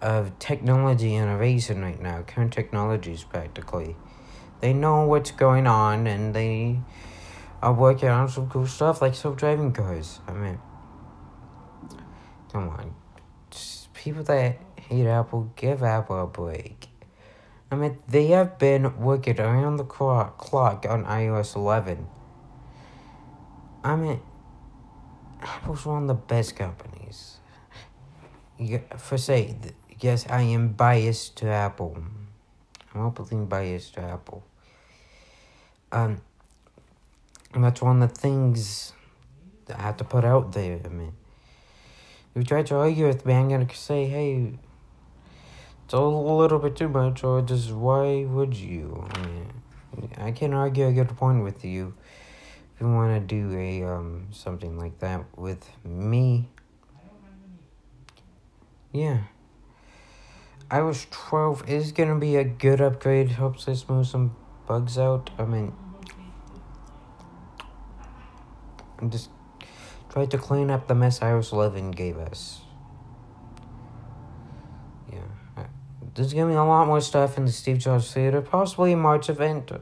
of 0.00 0.38
technology 0.38 1.14
innovation 1.14 1.82
right 1.82 2.00
now, 2.00 2.22
current 2.22 2.52
technologies 2.52 3.22
practically. 3.22 3.96
They 4.60 4.72
know 4.72 5.06
what's 5.06 5.30
going 5.30 5.66
on 5.66 6.06
and 6.06 6.34
they 6.34 6.80
are 7.62 7.72
working 7.72 8.08
on 8.08 8.28
some 8.28 8.48
cool 8.48 8.66
stuff 8.66 9.02
like 9.02 9.14
self 9.14 9.36
driving 9.36 9.72
cars. 9.72 10.20
I 10.26 10.32
mean, 10.32 10.58
come 12.50 12.68
on. 12.68 12.94
Just 13.50 13.92
people 13.92 14.22
that 14.24 14.58
hate 14.76 15.06
Apple, 15.06 15.52
give 15.54 15.82
Apple 15.82 16.22
a 16.22 16.26
break. 16.26 16.91
I 17.72 17.74
mean, 17.74 17.98
they 18.06 18.26
have 18.26 18.58
been 18.58 18.98
working 18.98 19.40
around 19.40 19.78
the 19.78 19.84
clock 19.84 20.84
on 20.86 21.06
iOS 21.06 21.56
11. 21.56 22.06
I 23.82 23.96
mean, 23.96 24.20
Apple's 25.40 25.86
one 25.86 26.02
of 26.02 26.08
the 26.08 26.14
best 26.14 26.54
companies. 26.54 27.38
For 28.98 29.16
say, 29.16 29.56
yes, 29.98 30.26
I 30.28 30.42
am 30.42 30.74
biased 30.74 31.36
to 31.36 31.48
Apple. 31.48 31.96
I'm 32.94 33.00
openly 33.00 33.46
biased 33.46 33.94
to 33.94 34.02
Apple. 34.02 34.44
Um, 35.92 36.20
and 37.54 37.64
that's 37.64 37.80
one 37.80 38.02
of 38.02 38.12
the 38.12 38.20
things 38.20 38.92
that 39.64 39.78
I 39.78 39.82
have 39.82 39.96
to 39.96 40.04
put 40.04 40.26
out 40.26 40.52
there. 40.52 40.78
I 40.84 40.88
mean, 40.88 41.14
if 42.34 42.36
you 42.36 42.44
try 42.44 42.64
to 42.64 42.74
argue 42.74 43.06
with 43.06 43.24
me, 43.24 43.32
I'm 43.32 43.48
gonna 43.48 43.74
say, 43.74 44.08
hey, 44.08 44.58
it's 45.92 45.98
a 45.98 46.00
little 46.00 46.58
bit 46.58 46.74
too 46.74 46.88
much, 46.88 47.22
or 47.22 47.42
just 47.42 47.70
why 47.70 48.24
would 48.24 48.56
you? 48.56 49.06
I 50.16 50.32
can 50.32 50.54
argue 50.54 50.86
a 50.86 50.92
good 50.92 51.14
point 51.18 51.44
with 51.44 51.66
you 51.66 51.92
if 52.74 52.80
you 52.80 52.90
want 52.90 53.12
to 53.12 53.20
do 53.20 53.54
a 53.58 53.84
um 53.84 54.28
something 54.30 54.78
like 54.78 55.00
that 55.00 55.26
with 55.36 55.68
me. 55.84 56.48
Yeah. 58.90 59.24
iOS 60.70 61.10
12 61.10 61.68
is 61.68 61.92
gonna 61.92 62.18
be 62.18 62.36
a 62.36 62.44
good 62.44 62.80
upgrade. 62.80 63.28
Helps 63.28 63.68
us 63.68 63.86
move 63.86 64.06
some 64.06 64.34
bugs 64.66 64.96
out. 64.96 65.28
I 65.38 65.44
mean, 65.44 65.74
just 69.10 69.28
try 70.08 70.24
to 70.24 70.38
clean 70.38 70.70
up 70.70 70.88
the 70.88 70.94
mess 70.94 71.18
iOS 71.18 71.52
11 71.52 71.90
gave 71.90 72.16
us. 72.16 72.62
There's 76.14 76.34
gonna 76.34 76.48
be 76.48 76.54
a 76.54 76.64
lot 76.64 76.86
more 76.86 77.00
stuff 77.00 77.38
in 77.38 77.44
the 77.44 77.52
Steve 77.52 77.78
Jobs 77.78 78.12
Theater, 78.12 78.40
possibly 78.40 78.92
a 78.92 78.96
March 78.96 79.28
event. 79.28 79.72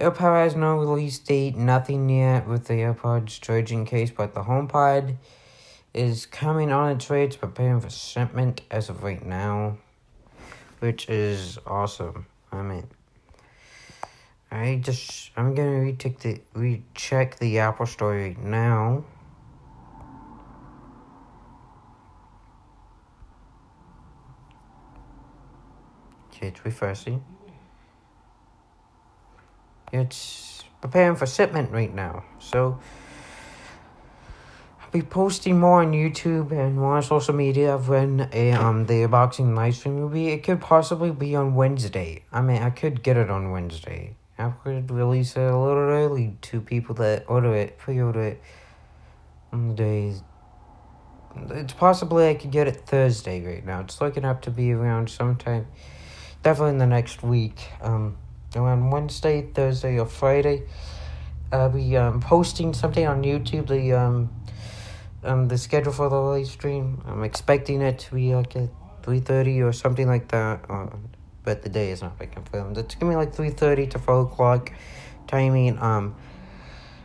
AirPod 0.00 0.44
has 0.44 0.54
no 0.54 0.76
release 0.78 1.18
date, 1.18 1.56
nothing 1.56 2.08
yet 2.08 2.46
with 2.46 2.66
the 2.66 2.74
AirPods 2.74 3.40
charging 3.40 3.84
case, 3.84 4.10
but 4.10 4.34
the 4.34 4.42
HomePod 4.42 5.16
is 5.92 6.26
coming 6.26 6.70
on 6.70 6.92
its 6.92 7.08
way. 7.10 7.24
It's 7.24 7.36
preparing 7.36 7.80
for 7.80 7.90
shipment 7.90 8.60
as 8.70 8.88
of 8.88 9.02
right 9.02 9.24
now, 9.24 9.78
which 10.78 11.08
is 11.08 11.58
awesome. 11.66 12.26
I 12.52 12.62
mean, 12.62 12.86
I 14.50 14.80
just 14.82 15.30
I'm 15.36 15.54
gonna 15.54 15.80
retake 15.80 16.20
the 16.20 16.40
recheck 16.54 17.38
the 17.38 17.58
Apple 17.58 17.86
Store 17.86 18.16
right 18.16 18.38
now. 18.38 19.04
Okay, 26.38 26.48
it's 26.48 26.64
refreshing. 26.64 27.24
It's 29.92 30.62
preparing 30.80 31.16
for 31.16 31.26
shipment 31.26 31.72
right 31.72 31.92
now. 31.92 32.22
So 32.38 32.78
I'll 34.80 34.90
be 34.92 35.02
posting 35.02 35.58
more 35.58 35.82
on 35.82 35.90
YouTube 35.90 36.52
and 36.52 36.76
more 36.76 36.94
on 36.94 37.02
social 37.02 37.34
media 37.34 37.74
of 37.74 37.88
when 37.88 38.28
a 38.32 38.52
um 38.52 38.86
the 38.86 39.02
unboxing 39.02 39.56
live 39.56 39.74
stream 39.74 40.00
will 40.00 40.08
be. 40.10 40.28
It 40.28 40.44
could 40.44 40.60
possibly 40.60 41.10
be 41.10 41.34
on 41.34 41.56
Wednesday. 41.56 42.22
I 42.30 42.40
mean 42.40 42.62
I 42.62 42.70
could 42.70 43.02
get 43.02 43.16
it 43.16 43.30
on 43.30 43.50
Wednesday. 43.50 44.14
I 44.38 44.50
could 44.62 44.92
release 44.92 45.36
it 45.36 45.40
a 45.40 45.58
little 45.58 45.90
early 45.90 46.36
to 46.42 46.60
people 46.60 46.94
that 46.96 47.24
order 47.26 47.52
it, 47.56 47.78
pre 47.78 48.00
order 48.00 48.22
it 48.22 48.42
on 49.52 49.70
the 49.70 49.74
days. 49.74 50.22
It's 51.50 51.72
possibly 51.72 52.28
I 52.28 52.34
could 52.34 52.52
get 52.52 52.68
it 52.68 52.86
Thursday 52.86 53.44
right 53.44 53.66
now. 53.66 53.80
It's 53.80 54.00
looking 54.00 54.24
up 54.24 54.40
to 54.42 54.52
be 54.52 54.70
around 54.70 55.10
sometime 55.10 55.66
definitely 56.42 56.72
in 56.72 56.78
the 56.78 56.86
next 56.86 57.22
week. 57.22 57.70
Um, 57.80 58.16
around 58.56 58.90
Wednesday, 58.90 59.42
Thursday, 59.42 59.98
or 59.98 60.06
Friday, 60.06 60.62
I'll 61.52 61.70
be 61.70 61.96
um, 61.96 62.20
posting 62.20 62.74
something 62.74 63.06
on 63.06 63.22
YouTube. 63.22 63.68
The 63.68 63.92
um, 63.92 64.30
um, 65.24 65.48
the 65.48 65.58
schedule 65.58 65.92
for 65.92 66.08
the 66.08 66.16
live 66.16 66.46
stream. 66.46 67.02
I'm 67.06 67.24
expecting 67.24 67.82
it 67.82 67.98
to 68.00 68.14
be 68.14 68.34
like 68.34 68.56
at 68.56 68.70
three 69.02 69.20
thirty 69.20 69.60
or 69.62 69.72
something 69.72 70.06
like 70.06 70.28
that. 70.28 70.64
Uh, 70.68 70.88
but 71.44 71.62
the 71.62 71.68
day 71.68 71.90
is 71.90 72.02
not 72.02 72.18
been 72.18 72.30
confirmed. 72.30 72.76
It's 72.76 72.94
gonna 72.94 73.12
be 73.12 73.16
like 73.16 73.34
three 73.34 73.50
thirty 73.50 73.86
to 73.88 73.98
four 73.98 74.22
o'clock 74.22 74.72
timing. 75.26 75.78
Um, 75.78 76.14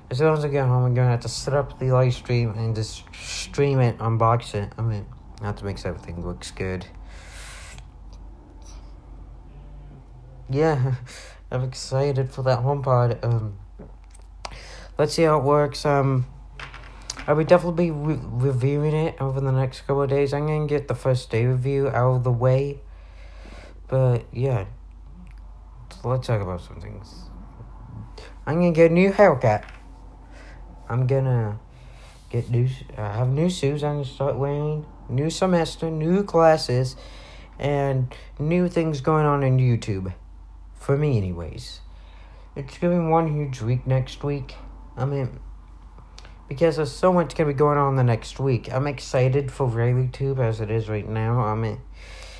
as 0.09 0.17
soon 0.17 0.33
as 0.33 0.45
I 0.45 0.49
get 0.49 0.67
home, 0.67 0.83
I'm 0.83 0.93
gonna 0.93 1.09
have 1.09 1.21
to 1.21 1.29
set 1.29 1.53
up 1.53 1.79
the 1.79 1.91
live 1.91 2.13
stream 2.13 2.51
and 2.51 2.75
just 2.75 3.03
stream 3.15 3.79
it, 3.79 3.97
unbox 3.97 4.53
it. 4.53 4.71
I 4.77 4.81
mean, 4.81 5.05
not 5.41 5.57
to 5.57 5.65
make 5.65 5.77
sure 5.77 5.89
everything 5.89 6.25
looks 6.25 6.51
good. 6.51 6.85
Yeah, 10.49 10.95
I'm 11.51 11.63
excited 11.63 12.31
for 12.31 12.43
that 12.43 12.59
HomePod. 12.59 13.23
Um, 13.23 13.57
let's 14.97 15.13
see 15.13 15.23
how 15.23 15.37
it 15.39 15.43
works. 15.43 15.85
Um, 15.85 16.25
I 17.25 17.33
will 17.33 17.45
definitely 17.45 17.85
be 17.85 17.91
re- 17.91 18.19
reviewing 18.21 18.93
it 18.93 19.15
over 19.21 19.39
the 19.39 19.51
next 19.51 19.81
couple 19.81 20.01
of 20.01 20.09
days. 20.09 20.33
I'm 20.33 20.45
gonna 20.45 20.67
get 20.67 20.87
the 20.87 20.95
first 20.95 21.29
day 21.29 21.45
review 21.45 21.87
out 21.87 22.15
of 22.15 22.23
the 22.23 22.31
way. 22.31 22.81
But 23.87 24.25
yeah, 24.33 24.65
so 26.01 26.09
let's 26.09 26.27
talk 26.27 26.41
about 26.41 26.61
some 26.61 26.81
things. 26.81 27.29
I'm 28.45 28.55
gonna 28.55 28.71
get 28.71 28.91
a 28.91 28.93
new 28.93 29.11
haircut. 29.11 29.63
I'm 30.89 31.07
gonna 31.07 31.59
get 32.29 32.49
new. 32.49 32.67
I 32.97 33.17
have 33.17 33.29
new 33.29 33.49
shoes. 33.49 33.83
I'm 33.83 34.01
gonna 34.01 34.05
start 34.05 34.35
wearing 34.35 34.85
new 35.07 35.29
semester, 35.29 35.89
new 35.89 36.23
classes, 36.23 36.97
and 37.57 38.13
new 38.37 38.67
things 38.67 38.99
going 38.99 39.25
on 39.25 39.43
in 39.43 39.57
YouTube. 39.57 40.13
For 40.83 40.97
me, 40.97 41.15
anyways. 41.15 41.79
It's 42.57 42.77
gonna 42.77 42.99
be 42.99 43.07
one 43.07 43.33
huge 43.33 43.61
week 43.61 43.87
next 43.87 44.21
week. 44.21 44.55
I 44.97 45.05
mean, 45.05 45.39
because 46.49 46.75
there's 46.75 46.91
so 46.91 47.13
much 47.13 47.37
gonna 47.37 47.51
be 47.51 47.53
going 47.53 47.77
on 47.77 47.95
the 47.95 48.03
next 48.03 48.37
week. 48.37 48.69
I'm 48.69 48.85
excited 48.85 49.49
for 49.49 49.65
RayleighTube 49.65 50.39
as 50.39 50.59
it 50.59 50.69
is 50.69 50.89
right 50.89 51.07
now. 51.07 51.39
I 51.39 51.55
mean, 51.55 51.79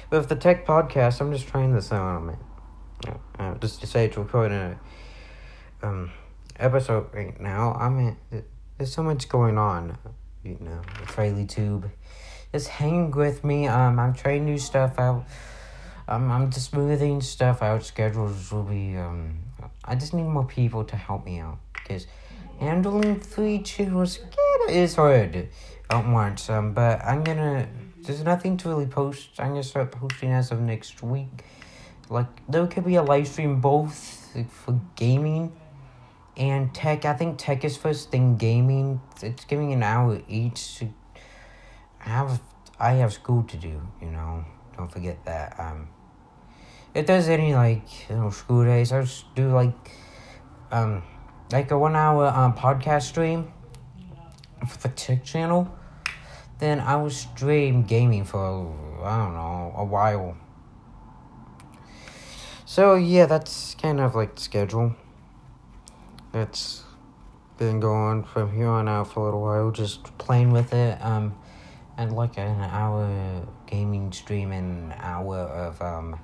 with 0.09 0.27
the 0.27 0.35
tech 0.35 0.67
podcast, 0.67 1.21
I'm 1.21 1.31
just 1.31 1.47
trying 1.47 1.73
this 1.73 1.93
out. 1.93 2.17
I 2.17 2.19
mean, 2.19 2.37
uh, 3.39 3.55
just 3.59 3.79
decided 3.79 4.11
to 4.11 4.23
record 4.23 4.51
a 4.51 4.77
um 5.81 6.11
episode 6.59 7.13
right 7.13 7.39
now. 7.39 7.71
I 7.79 7.87
mean, 7.87 8.17
there's 8.77 8.91
so 8.91 9.03
much 9.03 9.29
going 9.29 9.57
on, 9.57 9.97
you 10.43 10.57
know, 10.59 10.81
with 10.99 11.11
RayleighTube. 11.11 11.89
Just 12.51 12.67
hang 12.67 13.09
with 13.11 13.45
me. 13.45 13.67
Um, 13.67 13.99
I'm 13.99 14.13
trying 14.13 14.43
new 14.43 14.57
stuff 14.57 14.99
out. 14.99 15.23
Um, 16.07 16.31
I'm 16.31 16.51
just 16.51 16.71
smoothing 16.71 17.21
stuff 17.21 17.61
out. 17.61 17.83
Schedules 17.83 18.51
will 18.51 18.63
be. 18.63 18.97
Um, 18.97 19.39
I 19.85 19.95
just 19.95 20.13
need 20.13 20.23
more 20.23 20.45
people 20.45 20.83
to 20.85 20.95
help 20.95 21.25
me 21.25 21.39
out 21.39 21.59
because 21.73 22.07
handling 22.59 23.19
three 23.19 23.59
channels 23.59 24.19
is 24.69 24.95
hard 24.95 25.49
at 25.89 26.07
once. 26.07 26.49
Um, 26.49 26.73
but 26.73 27.03
I'm 27.03 27.23
gonna. 27.23 27.67
There's 28.01 28.23
nothing 28.23 28.57
to 28.57 28.69
really 28.69 28.85
post. 28.85 29.39
I'm 29.39 29.49
gonna 29.49 29.63
start 29.63 29.91
posting 29.91 30.31
as 30.31 30.51
of 30.51 30.59
next 30.59 31.01
week. 31.03 31.45
Like 32.09 32.27
there 32.49 32.67
could 32.67 32.85
be 32.85 32.95
a 32.95 33.03
live 33.03 33.27
stream 33.27 33.61
both 33.61 34.35
for 34.49 34.79
gaming 34.95 35.53
and 36.35 36.73
tech. 36.73 37.05
I 37.05 37.13
think 37.13 37.37
tech 37.37 37.63
is 37.63 37.77
first, 37.77 38.11
then 38.11 38.37
gaming. 38.37 39.01
It's 39.21 39.45
giving 39.45 39.73
an 39.73 39.83
hour 39.83 40.21
each. 40.27 40.83
I 42.05 42.09
have 42.09 42.41
I 42.79 42.93
have 42.93 43.13
school 43.13 43.43
to 43.43 43.57
do. 43.57 43.81
You 44.01 44.11
know, 44.11 44.45
don't 44.77 44.91
forget 44.91 45.23
that. 45.25 45.59
Um, 45.59 45.87
if 46.93 47.05
there's 47.05 47.29
any 47.29 47.53
like 47.53 48.09
you 48.09 48.15
know 48.15 48.29
school 48.29 48.63
days, 48.63 48.91
I 48.91 49.01
just 49.01 49.33
do 49.35 49.49
like 49.49 49.73
um 50.71 51.03
like 51.51 51.71
a 51.71 51.77
one 51.77 51.95
hour 51.95 52.27
um 52.27 52.53
podcast 52.53 53.03
stream 53.03 53.51
for 54.67 54.77
the 54.79 54.89
tech 54.89 55.23
channel. 55.23 55.73
Then 56.59 56.79
I 56.79 56.95
will 56.95 57.09
stream 57.09 57.83
gaming 57.83 58.23
for 58.25 58.73
I 59.03 59.17
don't 59.17 59.33
know 59.33 59.73
a 59.75 59.83
while. 59.83 60.37
So 62.65 62.95
yeah, 62.95 63.25
that's 63.25 63.75
kind 63.75 63.99
of 63.99 64.15
like 64.15 64.35
the 64.35 64.41
schedule. 64.41 64.95
That's 66.31 66.83
been 67.57 67.79
going 67.79 68.23
from 68.23 68.55
here 68.55 68.67
on 68.67 68.87
out 68.87 69.11
for 69.13 69.19
a 69.19 69.23
little 69.25 69.41
while, 69.41 69.71
just 69.71 70.17
playing 70.17 70.51
with 70.51 70.73
it. 70.73 70.99
Um, 71.03 71.35
and 71.97 72.15
like 72.15 72.37
an 72.37 72.59
hour 72.61 73.45
gaming 73.73 74.11
stream 74.11 74.51
an 74.51 74.93
hour 74.99 75.37
of 75.37 75.81
um. 75.81 76.19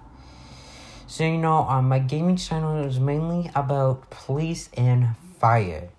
So 1.07 1.23
you 1.23 1.39
know, 1.39 1.65
um, 1.67 1.89
my 1.89 1.97
gaming 1.97 2.37
channel 2.37 2.85
is 2.85 2.99
mainly 2.99 3.49
about 3.55 4.11
police 4.11 4.69
and 4.77 5.15
fire. 5.39 5.89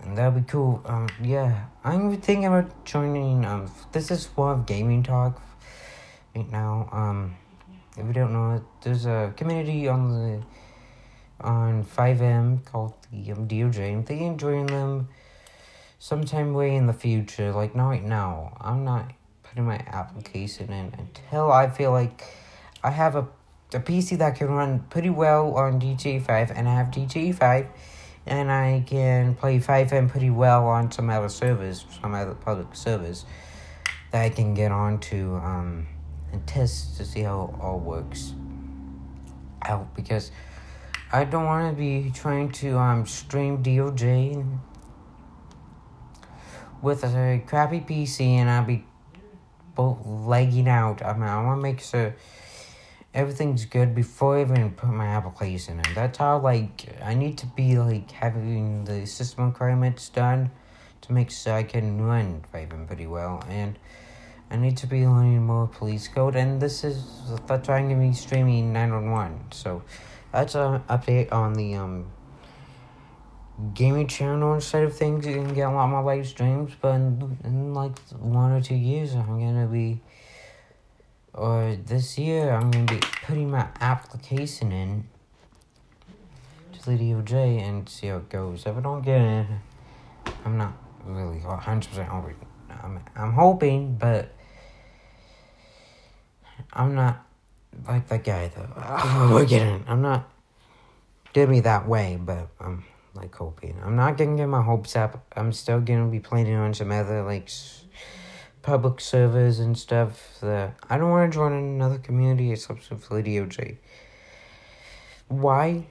And 0.00 0.16
that'd 0.16 0.34
be 0.34 0.50
cool. 0.50 0.80
Um, 0.86 1.08
yeah, 1.22 1.66
I'm 1.84 2.16
thinking 2.16 2.46
about 2.46 2.86
joining. 2.86 3.44
Um, 3.44 3.70
this 3.92 4.10
is 4.10 4.30
more 4.34 4.52
of 4.52 4.64
gaming 4.64 5.02
talk 5.02 5.40
right 6.34 6.50
now. 6.50 6.88
Um, 6.90 7.36
if 7.98 8.06
you 8.06 8.14
don't 8.14 8.32
know 8.32 8.56
it, 8.56 8.62
there's 8.80 9.04
a 9.04 9.34
community 9.36 9.88
on 9.88 10.00
the 10.08 10.42
on 11.46 11.84
FiveM 11.84 12.64
called 12.64 12.94
the 13.12 13.32
um, 13.32 13.46
DOJ. 13.46 13.92
I'm 13.92 14.04
thinking 14.04 14.38
joining 14.38 14.66
them 14.66 15.08
sometime 16.02 16.52
way 16.52 16.74
in 16.74 16.88
the 16.88 16.92
future, 16.92 17.52
like 17.52 17.76
not 17.76 17.90
right 17.90 18.02
now. 18.02 18.58
I'm 18.60 18.84
not 18.84 19.12
putting 19.44 19.64
my 19.66 19.78
application 19.86 20.72
in 20.72 20.92
until 20.98 21.52
I 21.52 21.70
feel 21.70 21.92
like 21.92 22.24
I 22.82 22.90
have 22.90 23.14
a 23.14 23.28
a 23.72 23.78
PC 23.78 24.18
that 24.18 24.34
can 24.34 24.48
run 24.48 24.80
pretty 24.90 25.10
well 25.10 25.54
on 25.54 25.80
GTA 25.80 26.26
5 26.26 26.50
and 26.50 26.68
I 26.68 26.74
have 26.74 26.88
GTA 26.88 27.34
5 27.36 27.66
and 28.26 28.50
I 28.50 28.84
can 28.84 29.36
play 29.36 29.60
FiveM 29.60 30.10
pretty 30.10 30.28
well 30.28 30.66
on 30.66 30.90
some 30.90 31.08
other 31.08 31.28
servers, 31.28 31.86
some 32.02 32.14
other 32.14 32.34
public 32.34 32.74
servers 32.74 33.24
that 34.10 34.22
I 34.22 34.28
can 34.28 34.54
get 34.54 34.72
on 34.72 34.98
to 35.12 35.36
um, 35.36 35.86
and 36.32 36.44
test 36.48 36.96
to 36.96 37.04
see 37.04 37.20
how 37.20 37.54
it 37.54 37.62
all 37.62 37.78
works 37.78 38.34
out 39.62 39.94
because 39.94 40.32
I 41.12 41.24
don't 41.24 41.46
want 41.46 41.74
to 41.74 41.80
be 41.80 42.10
trying 42.12 42.50
to 42.52 42.76
um, 42.76 43.06
stream 43.06 43.62
DOJ 43.62 44.58
with 46.82 47.04
a 47.04 47.42
crappy 47.46 47.80
PC 47.80 48.20
and 48.26 48.50
I'll 48.50 48.64
be 48.64 48.84
both 49.74 50.04
lagging 50.04 50.68
out. 50.68 51.02
I 51.02 51.14
mean, 51.14 51.22
I 51.22 51.42
want 51.42 51.58
to 51.58 51.62
make 51.62 51.80
sure 51.80 52.14
everything's 53.14 53.64
good 53.64 53.94
before 53.94 54.38
I 54.38 54.42
even 54.42 54.72
put 54.72 54.90
my 54.90 55.06
application 55.06 55.78
in. 55.78 55.94
That's 55.94 56.18
how, 56.18 56.40
like, 56.40 56.88
I 57.02 57.14
need 57.14 57.38
to 57.38 57.46
be, 57.46 57.78
like, 57.78 58.10
having 58.10 58.84
the 58.84 59.06
system 59.06 59.46
requirements 59.46 60.08
done 60.08 60.50
to 61.02 61.12
make 61.12 61.30
sure 61.30 61.54
I 61.54 61.62
can 61.62 62.02
run 62.02 62.44
FiveM 62.52 62.86
pretty 62.86 63.06
well. 63.06 63.42
And 63.48 63.78
I 64.50 64.56
need 64.56 64.76
to 64.78 64.86
be 64.86 65.06
learning 65.06 65.44
more 65.44 65.68
police 65.68 66.08
code. 66.08 66.36
And 66.36 66.60
this 66.60 66.84
is, 66.84 67.04
that's 67.46 67.68
why 67.68 67.78
I'm 67.78 67.88
going 67.88 68.00
to 68.00 68.08
be 68.08 68.14
streaming 68.14 68.72
911. 68.72 69.52
So 69.52 69.82
that's 70.32 70.54
an 70.54 70.82
update 70.88 71.32
on 71.32 71.54
the, 71.54 71.74
um, 71.74 72.06
gaming 73.74 74.06
channel 74.06 74.60
side 74.60 74.84
of 74.84 74.96
things. 74.96 75.26
You 75.26 75.34
can 75.34 75.54
get 75.54 75.68
a 75.68 75.70
lot 75.70 75.88
more 75.88 76.02
live 76.02 76.26
streams, 76.26 76.72
but 76.80 76.94
in, 76.94 77.38
in 77.44 77.74
like 77.74 77.98
one 78.10 78.52
or 78.52 78.60
two 78.60 78.74
years, 78.74 79.14
I'm 79.14 79.38
gonna 79.38 79.66
be, 79.66 80.00
or 81.32 81.76
this 81.76 82.18
year, 82.18 82.52
I'm 82.52 82.70
gonna 82.70 82.84
be 82.84 83.00
putting 83.26 83.50
my 83.50 83.68
application 83.80 84.72
in 84.72 85.04
to 86.72 86.90
the 86.90 86.96
DOJ 86.96 87.60
and 87.60 87.88
see 87.88 88.08
how 88.08 88.16
it 88.16 88.28
goes. 88.28 88.66
If 88.66 88.76
I 88.76 88.80
don't 88.80 89.02
get 89.02 89.20
it, 89.20 89.46
I'm 90.44 90.56
not 90.56 90.72
really 91.04 91.40
100% 91.40 92.06
hoping. 92.06 92.36
I'm, 92.82 93.00
I'm 93.14 93.32
hoping, 93.32 93.96
but 93.96 94.32
I'm 96.72 96.94
not 96.94 97.26
like 97.86 98.08
that 98.08 98.24
guy 98.24 98.48
though. 98.54 98.68
Oh, 98.76 99.30
we're 99.34 99.46
getting. 99.46 99.84
I'm 99.86 100.02
not. 100.02 100.28
Did 101.32 101.48
me 101.48 101.60
that 101.60 101.88
way, 101.88 102.18
but 102.20 102.48
um 102.60 102.84
like 103.14 103.34
hoping. 103.34 103.78
I'm 103.84 103.96
not 103.96 104.16
gonna 104.16 104.36
get 104.36 104.46
my 104.46 104.62
hopes 104.62 104.96
up. 104.96 105.24
I'm 105.36 105.52
still 105.52 105.80
gonna 105.80 106.08
be 106.08 106.20
playing 106.20 106.54
on 106.54 106.74
some 106.74 106.90
other 106.90 107.22
like 107.22 107.44
s- 107.44 107.84
public 108.62 109.00
servers 109.00 109.58
and 109.58 109.76
stuff. 109.76 110.38
That 110.40 110.74
I 110.88 110.98
don't 110.98 111.10
want 111.10 111.30
to 111.32 111.36
join 111.36 111.52
another 111.52 111.98
community 111.98 112.52
except 112.52 112.82
for 112.82 113.22
the 113.22 113.22
DOJ. 113.22 113.78
Why? 115.28 115.86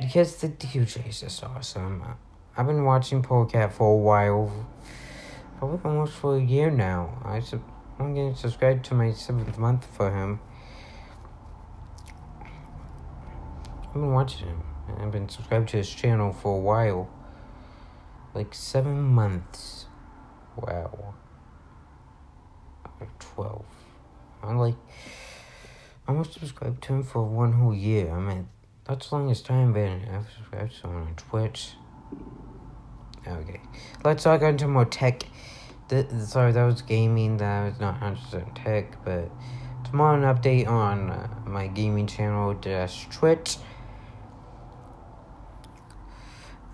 Because 0.00 0.36
the 0.36 0.48
DOJ 0.48 1.08
is 1.08 1.20
just 1.20 1.44
awesome. 1.44 2.02
I've 2.56 2.66
been 2.66 2.84
watching 2.84 3.22
Polecat 3.22 3.72
for 3.72 3.92
a 3.92 3.96
while, 3.96 4.52
probably 5.58 5.80
almost 5.84 6.14
for 6.14 6.36
a 6.36 6.40
year 6.40 6.70
now. 6.70 7.22
I 7.24 7.40
sub- 7.40 7.62
I'm 7.98 8.14
getting 8.14 8.34
subscribed 8.34 8.84
to 8.86 8.94
my 8.94 9.12
seventh 9.12 9.58
month 9.58 9.86
for 9.86 10.10
him. 10.10 10.40
I've 13.84 13.92
been 13.94 14.12
watching 14.12 14.48
him. 14.48 14.71
I've 15.00 15.10
been 15.10 15.28
subscribed 15.28 15.70
to 15.70 15.78
his 15.78 15.90
channel 15.90 16.32
for 16.32 16.56
a 16.56 16.60
while. 16.60 17.10
Like 18.34 18.54
seven 18.54 19.02
months. 19.02 19.86
Wow. 20.56 21.14
Or 23.00 23.08
12. 23.18 23.64
I'm 24.42 24.58
like, 24.58 24.76
I'm 26.06 26.16
almost 26.16 26.34
subscribed 26.34 26.82
to 26.84 26.94
him 26.94 27.02
for 27.02 27.22
one 27.24 27.52
whole 27.52 27.74
year. 27.74 28.10
I 28.10 28.20
mean, 28.20 28.48
that's 28.84 29.08
the 29.10 29.16
longest 29.16 29.46
time 29.46 29.72
been. 29.72 30.08
I've 30.12 30.30
subscribed 30.30 30.80
to 30.80 30.88
on 30.88 31.14
Twitch. 31.16 31.72
Okay. 33.26 33.60
Let's 34.04 34.24
talk 34.24 34.42
into 34.42 34.66
more 34.66 34.84
tech. 34.84 35.22
Th- 35.88 36.08
sorry, 36.20 36.52
that 36.52 36.64
was 36.64 36.82
gaming. 36.82 37.36
That 37.36 37.70
was 37.70 37.80
not 37.80 38.00
100% 38.00 38.64
tech, 38.64 39.04
but 39.04 39.30
tomorrow 39.84 40.16
an 40.16 40.22
update 40.22 40.66
on 40.66 41.10
uh, 41.10 41.28
my 41.46 41.68
gaming 41.68 42.06
channel 42.06 42.54
dash 42.54 43.06
Twitch 43.10 43.58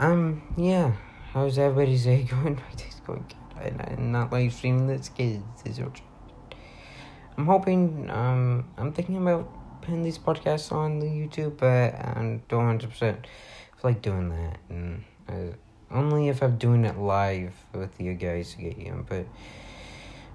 Um, 0.01 0.43
yeah. 0.57 0.93
How's 1.33 1.59
everybody's 1.59 2.05
day 2.05 2.23
going? 2.31 2.55
My 2.55 2.77
day's 2.77 3.01
going 3.05 3.25
good. 3.29 3.81
I, 3.81 3.93
I'm 3.93 4.13
not 4.13 4.33
live 4.33 4.53
streaming 4.53 4.87
this 4.87 5.09
kid. 5.09 5.43
I'm 7.37 7.47
hoping, 7.47 8.09
um, 8.09 8.69
I'm 8.77 8.93
thinking 8.93 9.17
about 9.17 9.49
putting 9.83 10.05
these 10.05 10.17
podcasts 10.17 10.71
on 10.71 11.01
the 11.01 11.07
YouTube, 11.07 11.57
but 11.59 11.95
I 11.95 12.41
don't 12.49 12.81
100% 12.81 12.91
feel 12.91 13.17
like 13.83 14.01
doing 14.01 14.29
that. 14.29 14.59
And 14.69 15.05
uh, 15.29 15.57
only 15.91 16.29
if 16.29 16.43
I'm 16.45 16.59
doing 16.59 16.85
it 16.85 16.97
live 16.97 17.55
with 17.75 18.01
you 18.01 18.15
guys 18.15 18.55
to 18.55 18.59
get 18.59 18.79
you 18.79 19.05
But 19.09 19.27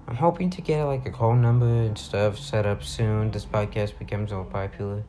I'm 0.06 0.16
hoping 0.16 0.50
to 0.50 0.60
get 0.60 0.84
like 0.84 1.06
a 1.06 1.10
call 1.10 1.36
number 1.36 1.66
and 1.66 1.96
stuff 1.96 2.38
set 2.38 2.66
up 2.66 2.82
soon. 2.82 3.30
This 3.30 3.46
podcast 3.46 3.98
becomes 3.98 4.30
more 4.30 4.44
popular. 4.44 5.04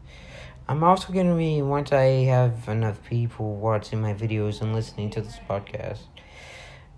I'm 0.68 0.84
also 0.84 1.14
going 1.14 1.30
to 1.30 1.36
be, 1.36 1.62
once 1.62 1.92
I 1.92 2.26
have 2.26 2.68
enough 2.68 3.04
people 3.04 3.54
watching 3.56 4.02
my 4.02 4.16
videos 4.16 4.62
and 4.62 4.74
listening 4.74 5.12
to 5.12 5.22
this 5.22 5.38
podcast, 5.48 6.00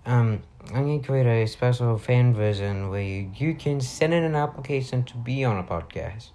um, 0.06 0.40
I'm 0.72 0.86
going 0.86 1.02
to 1.02 1.06
create 1.06 1.26
a 1.26 1.46
special 1.46 1.98
fan 1.98 2.32
version 2.32 2.88
where 2.88 3.02
you, 3.02 3.30
you 3.36 3.54
can 3.54 3.82
send 3.82 4.14
in 4.14 4.24
an 4.24 4.34
application 4.34 5.02
to 5.04 5.18
be 5.18 5.44
on 5.44 5.58
a 5.58 5.62
podcast. 5.62 6.30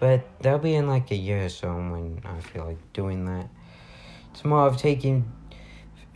But 0.00 0.26
that'll 0.40 0.58
be 0.58 0.74
in 0.74 0.88
like 0.88 1.12
a 1.12 1.14
year 1.14 1.44
or 1.44 1.48
so 1.48 1.68
when 1.68 2.22
I 2.24 2.40
feel 2.40 2.64
like 2.64 2.92
doing 2.92 3.24
that. 3.26 3.48
It's 4.32 4.44
more 4.44 4.66
of 4.66 4.76
taking, 4.76 5.30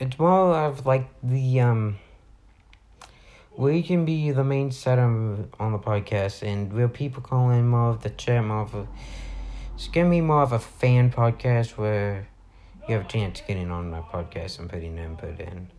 it's 0.01 0.19
more 0.19 0.57
of 0.57 0.87
like 0.87 1.09
the, 1.23 1.61
um, 1.61 1.99
where 3.53 3.73
you 3.73 3.85
can 3.85 4.05
be 4.05 4.33
the 4.33 4.43
main 4.43 4.73
setter 4.73 5.03
on 5.03 5.71
the 5.71 5.79
podcast 5.79 6.43
and 6.43 6.73
where 6.73 6.89
people 6.89 7.23
call 7.23 7.51
in 7.51 7.69
more 7.69 7.91
of 7.91 8.03
the 8.03 8.11
chat, 8.11 8.43
more 8.45 8.63
of 8.63 8.89
it's 9.83 9.91
gonna 9.91 10.09
be 10.09 10.21
more 10.21 10.43
of 10.43 10.53
a 10.53 10.61
fan 10.61 11.11
podcast 11.11 11.77
where 11.77 12.29
you 12.89 12.95
have 12.95 13.05
a 13.05 13.09
chance 13.09 13.41
to 13.41 13.47
get 13.47 13.57
in 13.57 13.73
on 13.73 13.91
my 13.91 13.99
podcast 13.99 14.61
and 14.61 14.71
putting 14.71 14.97
input 14.97 15.41
in. 15.41 15.73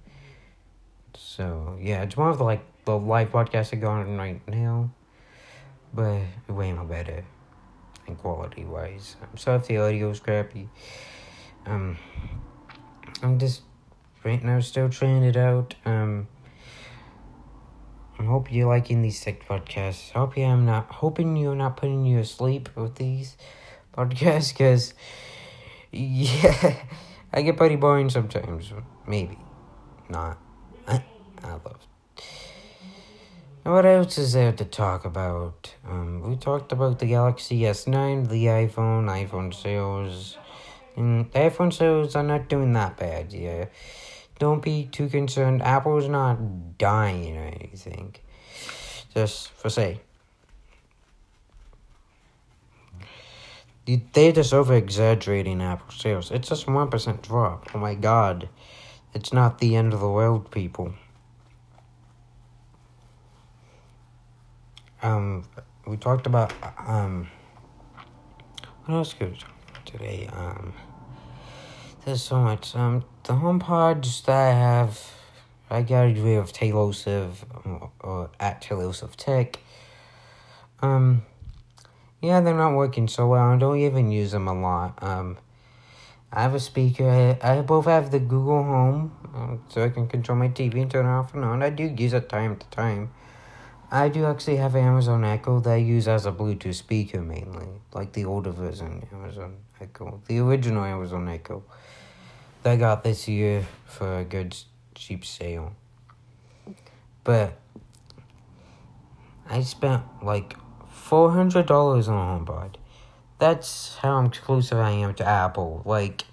So 1.16 1.78
yeah, 1.80 2.02
it's 2.02 2.18
more 2.18 2.30
of 2.30 2.38
the 2.38 2.44
like 2.44 2.66
the 2.84 2.98
live 2.98 3.32
podcast 3.32 3.74
I 3.74 3.78
go 3.78 3.88
on 3.88 4.18
right 4.18 4.46
now, 4.46 4.92
but 5.94 6.20
way 6.50 6.74
more 6.74 6.84
better 6.84 7.24
and 8.06 8.18
quality 8.18 8.66
wise. 8.66 9.16
I'm 9.22 9.38
sorry 9.38 9.60
if 9.60 9.68
the 9.68 9.78
audio 9.78 10.10
is 10.10 10.20
crappy. 10.20 10.68
Um, 11.66 11.98
I'm 13.22 13.40
just 13.40 13.62
right 14.26 14.44
now 14.44 14.60
still 14.60 14.90
trying 14.90 15.24
it 15.24 15.38
out. 15.38 15.76
Um, 15.86 16.28
I 18.20 18.24
hope 18.24 18.52
you're 18.52 18.68
liking 18.68 19.02
these 19.02 19.22
sick 19.22 19.48
podcasts. 19.48 20.12
I 20.14 20.20
hope 20.20 20.36
you 20.36 20.44
I'm 20.44 20.66
not 20.66 20.92
hoping 20.92 21.38
you're 21.38 21.56
not 21.56 21.78
putting 21.78 22.06
you 22.06 22.20
asleep 22.20 22.68
with 22.76 22.96
these 22.96 23.38
podcast 23.94 24.54
because, 24.54 24.94
yeah, 25.92 26.76
I 27.34 27.42
get 27.42 27.58
pretty 27.58 27.76
boring 27.76 28.10
sometimes. 28.10 28.72
Maybe. 29.08 29.38
Not. 30.10 30.38
I 30.88 31.02
love 31.44 31.78
what 33.64 33.86
else 33.86 34.18
is 34.18 34.34
there 34.34 34.52
to 34.52 34.66
talk 34.66 35.06
about? 35.06 35.74
Um, 35.88 36.22
we 36.30 36.36
talked 36.36 36.74
about 36.74 37.00
the 37.00 37.06
Galaxy 37.06 37.62
S9, 37.62 38.30
the 38.30 38.46
iPhone, 38.46 39.06
iPhone 39.06 39.54
sales. 39.54 40.38
And 40.98 41.32
the 41.32 41.40
iPhone 41.40 41.72
sales 41.72 42.16
are 42.16 42.24
not 42.24 42.50
doing 42.50 42.74
that 42.74 42.98
bad, 42.98 43.32
yeah. 43.32 43.66
Don't 44.38 44.62
be 44.62 44.90
too 44.92 45.08
concerned. 45.08 45.62
Apple's 45.62 46.10
not 46.10 46.78
dying 46.78 47.38
or 47.38 47.46
anything. 47.46 48.16
Just 49.14 49.52
for 49.52 49.70
say. 49.70 50.02
They're 53.86 54.32
just 54.32 54.54
over 54.54 54.74
exaggerating 54.74 55.62
Apple 55.62 55.92
sales. 55.92 56.32
It's 56.32 56.50
just 56.50 56.68
1% 56.68 57.22
drop. 57.22 57.70
Oh 57.74 57.80
my 57.80 57.96
god. 57.96 58.50
It's 59.14 59.34
not 59.34 59.60
the 59.60 59.76
end 59.76 59.94
of 59.94 60.00
the 60.00 60.10
world, 60.10 60.50
people. 60.52 60.94
Um, 65.02 65.44
we 65.86 65.98
talked 65.98 66.26
about, 66.26 66.54
um, 66.88 67.28
what 68.86 68.96
else 68.96 69.14
could 69.14 69.44
today? 69.86 70.30
Um, 70.32 70.74
there's 72.06 72.24
so 72.24 72.40
much. 72.40 72.74
Um, 72.76 73.04
the 73.24 73.34
HomePods 73.34 74.24
that 74.26 74.36
I 74.36 74.52
have, 74.52 75.12
I 75.70 75.82
got 75.82 76.04
rid 76.04 76.38
of 76.38 76.54
Tailosive, 76.54 77.36
or 78.00 78.30
at 78.40 78.62
Tailosive 78.62 79.16
Tech. 79.18 79.60
Um, 80.82 81.24
yeah, 82.24 82.40
they're 82.40 82.56
not 82.56 82.74
working 82.74 83.10
so 83.10 83.28
well. 83.28 83.50
I 83.50 83.58
don't 83.58 83.78
even 83.80 84.10
use 84.10 84.32
them 84.32 84.48
a 84.48 84.54
lot. 84.54 84.98
Um, 85.04 85.38
I 86.32 86.42
have 86.42 86.56
a 86.56 86.60
speaker. 86.60 87.10
I, 87.44 87.58
I 87.58 87.62
both 87.62 87.84
have 87.86 88.12
the 88.12 88.20
Google 88.20 88.64
Home, 88.64 89.12
um, 89.36 89.64
so 89.68 89.84
I 89.84 89.90
can 89.90 90.08
control 90.08 90.38
my 90.38 90.48
TV 90.48 90.82
and 90.82 90.90
turn 90.90 91.06
it 91.06 91.10
off 91.10 91.34
and 91.34 91.44
on. 91.44 91.62
I 91.62 91.70
do 91.70 91.84
use 91.84 92.14
it 92.14 92.30
time 92.30 92.56
to 92.56 92.66
time. 92.68 93.12
I 93.92 94.08
do 94.08 94.26
actually 94.26 94.56
have 94.56 94.74
Amazon 94.74 95.26
Echo 95.26 95.60
that 95.60 95.70
I 95.70 95.76
use 95.76 96.08
as 96.08 96.26
a 96.26 96.32
Bluetooth 96.32 96.76
speaker 96.76 97.22
mainly, 97.22 97.68
like 97.94 98.14
the 98.14 98.24
older 98.24 98.52
version 98.52 99.06
Amazon 99.12 99.58
Echo, 99.82 100.22
the 100.28 100.40
original 100.40 100.86
Amazon 100.86 101.28
Echo 101.28 101.62
that 102.64 102.72
I 102.72 102.76
got 102.78 103.04
this 103.04 103.28
year 103.28 103.68
for 103.86 104.20
a 104.20 104.24
good 104.24 104.56
cheap 104.96 105.26
sale. 105.26 105.74
But 107.26 107.60
I 109.50 109.62
spent 109.62 110.04
like 110.24 110.56
four 111.04 111.32
hundred 111.32 111.66
dollars 111.66 112.08
on 112.08 112.16
a 112.16 112.40
HomePod. 112.40 112.76
That's 113.38 113.98
how 113.98 114.24
exclusive 114.26 114.78
I 114.78 114.92
am 114.92 115.14
to 115.16 115.28
Apple. 115.28 115.82
Like, 115.86 116.24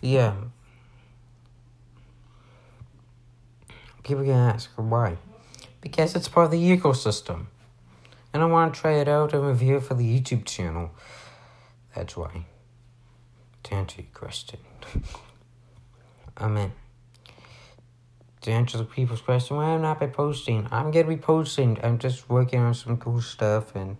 yeah. 0.00 0.34
People 4.04 4.22
can 4.22 4.32
ask 4.32 4.70
why. 4.76 5.16
Because 5.80 6.14
it's 6.14 6.28
part 6.28 6.46
of 6.46 6.52
the 6.52 6.76
ecosystem. 6.76 7.46
And 8.32 8.42
I 8.42 8.46
want 8.46 8.72
to 8.72 8.80
try 8.80 8.92
it 8.92 9.08
out 9.08 9.34
and 9.34 9.44
review 9.44 9.78
it 9.78 9.82
for 9.82 9.94
the 9.94 10.04
YouTube 10.04 10.44
channel. 10.44 10.92
That's 11.96 12.16
why. 12.16 12.46
To 13.64 13.74
answer 13.74 14.02
your 14.02 14.10
question. 14.14 14.60
I 16.36 16.46
mean, 16.46 16.72
to 18.42 18.50
answer 18.50 18.78
the 18.78 18.84
people's 18.84 19.20
question, 19.20 19.56
why 19.56 19.70
am 19.70 19.84
I 19.84 19.94
not 20.00 20.12
posting? 20.12 20.66
I'm 20.70 20.90
gonna 20.90 21.08
be 21.08 21.16
posting. 21.16 21.78
I'm 21.82 21.98
just 21.98 22.28
working 22.28 22.60
on 22.60 22.74
some 22.74 22.96
cool 22.96 23.20
stuff 23.20 23.76
and 23.76 23.96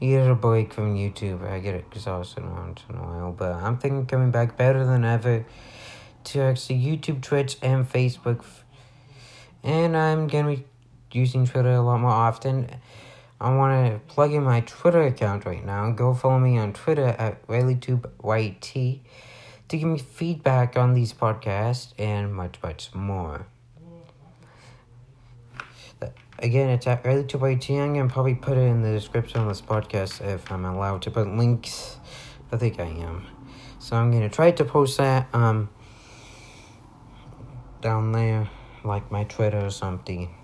needed 0.00 0.28
a 0.28 0.34
break 0.34 0.72
from 0.72 0.94
YouTube. 0.94 1.48
I 1.48 1.58
get 1.58 1.74
exhausted 1.74 2.44
once 2.44 2.82
in 2.88 2.96
a 2.96 3.02
while, 3.02 3.32
but 3.32 3.52
I'm 3.52 3.78
thinking 3.78 4.06
coming 4.06 4.30
back 4.30 4.56
better 4.56 4.84
than 4.84 5.04
ever 5.04 5.44
to 6.24 6.40
actually 6.40 6.80
YouTube, 6.80 7.20
Twitch, 7.20 7.56
and 7.62 7.88
Facebook. 7.88 8.44
And 9.62 9.96
I'm 9.96 10.28
gonna 10.28 10.56
be 10.56 10.64
using 11.10 11.46
Twitter 11.46 11.72
a 11.72 11.82
lot 11.82 12.00
more 12.00 12.10
often. 12.10 12.68
I 13.40 13.54
want 13.56 13.92
to 13.92 14.14
plug 14.14 14.32
in 14.32 14.44
my 14.44 14.60
Twitter 14.60 15.02
account 15.02 15.44
right 15.44 15.64
now. 15.64 15.90
Go 15.90 16.14
follow 16.14 16.38
me 16.38 16.56
on 16.58 16.72
Twitter 16.72 17.06
at 17.06 17.46
RayleighTubeYT 17.48 19.00
to 19.68 19.76
give 19.76 19.88
me 19.88 19.98
feedback 19.98 20.76
on 20.76 20.94
these 20.94 21.12
podcasts 21.12 21.92
and 21.98 22.34
much, 22.34 22.56
much 22.62 22.94
more. 22.94 23.46
Again, 26.40 26.68
it's 26.68 26.86
at 26.86 27.04
RayleighTubeYT. 27.04 27.80
I'm 27.80 27.94
going 27.94 28.08
to 28.08 28.12
probably 28.12 28.34
put 28.34 28.58
it 28.58 28.62
in 28.62 28.82
the 28.82 28.90
description 28.90 29.40
of 29.40 29.48
this 29.48 29.60
podcast 29.60 30.20
if 30.20 30.50
I'm 30.50 30.64
allowed 30.64 31.02
to 31.02 31.10
put 31.10 31.28
links. 31.28 31.98
I 32.50 32.56
think 32.56 32.80
I 32.80 32.84
am. 32.84 33.26
So 33.78 33.96
I'm 33.96 34.10
to 34.12 34.28
try 34.28 34.50
to 34.50 34.64
post 34.64 34.98
that 34.98 35.28
um 35.34 35.68
down 37.80 38.12
there, 38.12 38.48
like 38.82 39.10
my 39.10 39.24
Twitter 39.24 39.66
or 39.66 39.70
something. 39.70 40.34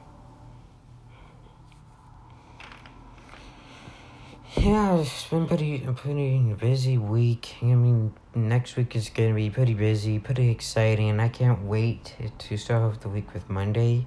Yeah, 4.56 4.96
it's 4.96 5.26
been 5.28 5.46
pretty 5.46 5.78
pretty 5.78 6.38
busy 6.52 6.98
week. 6.98 7.56
I 7.62 7.66
mean, 7.66 8.12
next 8.34 8.76
week 8.76 8.94
is 8.94 9.08
gonna 9.08 9.32
be 9.32 9.48
pretty 9.48 9.72
busy, 9.72 10.18
pretty 10.18 10.50
exciting, 10.50 11.08
and 11.08 11.22
I 11.22 11.28
can't 11.30 11.62
wait 11.62 12.14
to 12.38 12.56
start 12.58 12.82
off 12.82 13.00
the 13.00 13.08
week 13.08 13.32
with 13.32 13.48
Monday. 13.48 14.06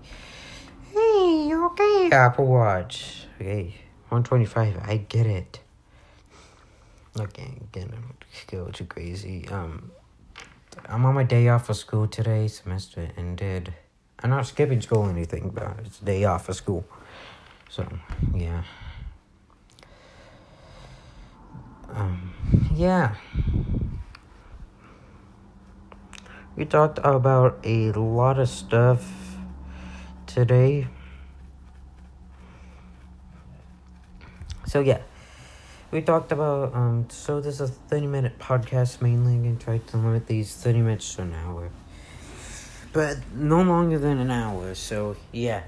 Apple 2.13 2.45
Watch. 2.45 3.25
Okay, 3.35 3.75
one 4.09 4.23
twenty 4.23 4.45
five. 4.45 4.77
I 4.85 4.97
get 4.97 5.25
it. 5.25 5.59
Okay, 7.19 7.57
again, 7.61 7.91
go 8.51 8.67
too 8.67 8.85
crazy. 8.85 9.47
Um, 9.49 9.91
I'm 10.87 11.05
on 11.05 11.15
my 11.15 11.23
day 11.23 11.47
off 11.47 11.69
of 11.69 11.75
school 11.75 12.07
today. 12.07 12.47
Semester 12.47 13.09
ended. 13.17 13.73
I'm 14.19 14.29
not 14.29 14.45
skipping 14.45 14.79
school 14.79 14.99
or 14.99 15.09
anything, 15.09 15.49
but 15.49 15.75
it's 15.85 15.99
day 15.99 16.23
off 16.23 16.49
of 16.49 16.55
school. 16.55 16.85
So 17.69 17.87
yeah. 18.35 18.63
Um, 21.89 22.33
yeah. 22.75 23.15
We 26.55 26.65
talked 26.65 26.99
about 27.03 27.59
a 27.63 27.91
lot 27.93 28.37
of 28.37 28.47
stuff 28.49 29.35
today. 30.27 30.87
So, 34.73 34.79
yeah. 34.79 35.01
we 35.91 36.01
talked 36.01 36.31
about 36.31 36.73
um 36.73 37.05
so 37.07 37.39
this 37.39 37.61
is 37.61 37.69
a 37.69 37.73
30 37.73 38.07
minute 38.07 38.39
podcast 38.39 39.03
mainly. 39.03 39.33
And 39.33 39.61
try 39.61 39.77
to 39.77 39.97
limit 39.97 40.25
these 40.25 40.55
30 40.55 40.79
minutes 40.79 41.13
to 41.13 41.21
an 41.21 41.35
hour. 41.35 41.69
But 42.91 43.17
no 43.35 43.61
longer 43.61 43.99
than 43.99 44.17
an 44.17 44.31
hour 44.31 44.73
so 44.73 45.15
yeah. 45.31 45.61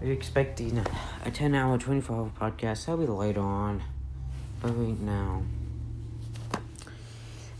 We're 0.00 0.12
expecting 0.12 0.82
a 1.26 1.30
10 1.30 1.54
hour 1.54 1.76
24 1.76 2.16
hour 2.16 2.32
podcast. 2.40 2.88
I'll 2.88 2.96
be 2.96 3.04
later 3.04 3.42
on. 3.42 3.82
But 4.62 4.70
right 4.70 4.98
now 4.98 5.42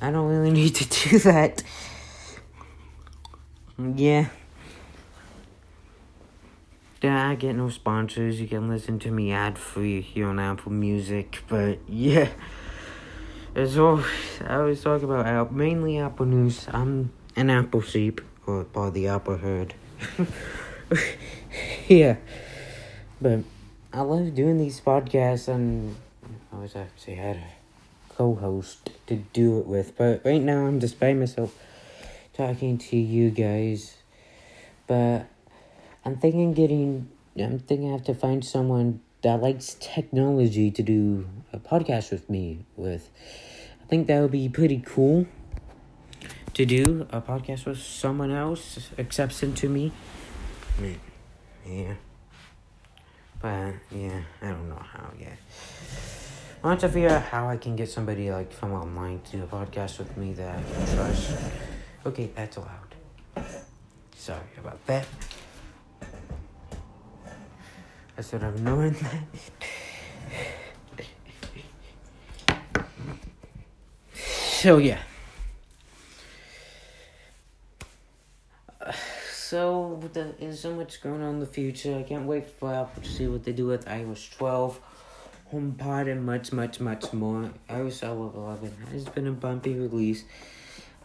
i 0.00 0.10
don't 0.10 0.30
really 0.30 0.50
need 0.62 0.74
to 0.76 1.08
do 1.10 1.18
that. 1.18 1.62
Yeah 3.76 4.28
yeah, 7.06 7.28
I 7.28 7.36
get 7.36 7.54
no 7.54 7.68
sponsors. 7.68 8.40
You 8.40 8.48
can 8.48 8.68
listen 8.68 8.98
to 8.98 9.12
me 9.12 9.30
ad 9.30 9.58
free 9.58 10.00
here 10.00 10.26
on 10.26 10.40
Apple 10.40 10.72
Music, 10.72 11.40
but 11.46 11.78
yeah. 11.88 12.30
It's 13.54 13.76
all 13.76 14.02
I 14.44 14.56
always 14.56 14.82
talk 14.82 15.04
about 15.04 15.24
Apple, 15.24 15.54
mainly 15.54 15.98
Apple 15.98 16.26
News. 16.26 16.66
I'm 16.72 17.12
an 17.36 17.48
Apple 17.48 17.80
sheep, 17.80 18.22
or 18.44 18.66
of 18.74 18.92
the 18.92 19.06
Apple 19.06 19.36
herd. 19.36 19.74
yeah, 21.86 22.16
but 23.20 23.44
I 23.92 24.00
love 24.00 24.34
doing 24.34 24.58
these 24.58 24.80
podcasts, 24.80 25.46
and 25.46 25.94
I 26.52 26.56
was 26.56 26.74
actually 26.74 27.14
had 27.14 27.36
a 27.36 28.14
co-host 28.14 28.90
to 29.06 29.14
do 29.14 29.60
it 29.60 29.66
with, 29.66 29.96
but 29.96 30.22
right 30.24 30.42
now 30.42 30.66
I'm 30.66 30.80
just 30.80 30.98
by 30.98 31.14
myself 31.14 31.56
talking 32.34 32.78
to 32.78 32.96
you 32.96 33.30
guys, 33.30 33.94
but. 34.88 35.28
I'm 36.06 36.16
thinking 36.16 36.52
getting. 36.52 37.08
I'm 37.36 37.58
thinking 37.58 37.88
I 37.88 37.92
have 37.92 38.04
to 38.04 38.14
find 38.14 38.44
someone 38.44 39.00
that 39.22 39.42
likes 39.42 39.76
technology 39.80 40.70
to 40.70 40.80
do 40.80 41.26
a 41.52 41.58
podcast 41.58 42.12
with 42.12 42.30
me 42.30 42.64
with. 42.76 43.10
I 43.82 43.86
think 43.88 44.06
that 44.06 44.20
would 44.20 44.30
be 44.30 44.48
pretty 44.48 44.80
cool 44.86 45.26
to 46.54 46.64
do 46.64 47.08
a 47.10 47.20
podcast 47.20 47.66
with 47.66 47.78
someone 47.78 48.30
else 48.30 48.88
accepts 48.96 49.40
to 49.40 49.68
me. 49.68 49.90
Yeah. 51.66 51.94
But 53.42 53.74
yeah, 53.90 54.22
I 54.40 54.46
don't 54.46 54.68
know 54.68 54.76
how 54.76 55.10
yet. 55.18 55.38
I 56.62 56.68
want 56.68 56.80
to 56.80 56.88
figure 56.88 57.08
out 57.08 57.22
how 57.22 57.48
I 57.48 57.56
can 57.56 57.74
get 57.74 57.90
somebody 57.90 58.30
like 58.30 58.52
from 58.52 58.72
online 58.72 59.22
to 59.22 59.38
do 59.38 59.42
a 59.42 59.46
podcast 59.48 59.98
with 59.98 60.16
me 60.16 60.34
that 60.34 60.56
I 60.56 60.62
can 60.62 60.94
trust. 60.94 61.36
Okay, 62.06 62.30
that's 62.32 62.58
allowed. 62.58 62.94
Sorry 64.14 64.40
about 64.56 64.86
that. 64.86 65.04
I 68.18 68.22
should 68.22 68.42
have 68.42 68.62
known 68.62 68.96
that. 69.02 69.24
so 74.14 74.78
yeah. 74.78 75.00
so 79.30 80.00
there's 80.12 80.60
so 80.60 80.74
much 80.74 81.02
going 81.02 81.22
on 81.22 81.34
in 81.34 81.40
the 81.40 81.46
future. 81.46 81.96
I 81.96 82.02
can't 82.04 82.26
wait 82.26 82.48
for 82.48 82.72
Apple 82.72 83.02
to 83.02 83.08
see 83.08 83.26
what 83.26 83.44
they 83.44 83.52
do 83.52 83.66
with 83.66 83.84
iOS 83.84 84.34
12, 84.36 84.80
HomePod, 85.52 86.10
and 86.10 86.24
much, 86.24 86.52
much, 86.52 86.80
much 86.80 87.12
more. 87.12 87.50
iOS 87.68 88.02
11 88.02 88.72
has 88.92 89.04
been 89.04 89.26
a 89.26 89.32
bumpy 89.32 89.74
release. 89.74 90.24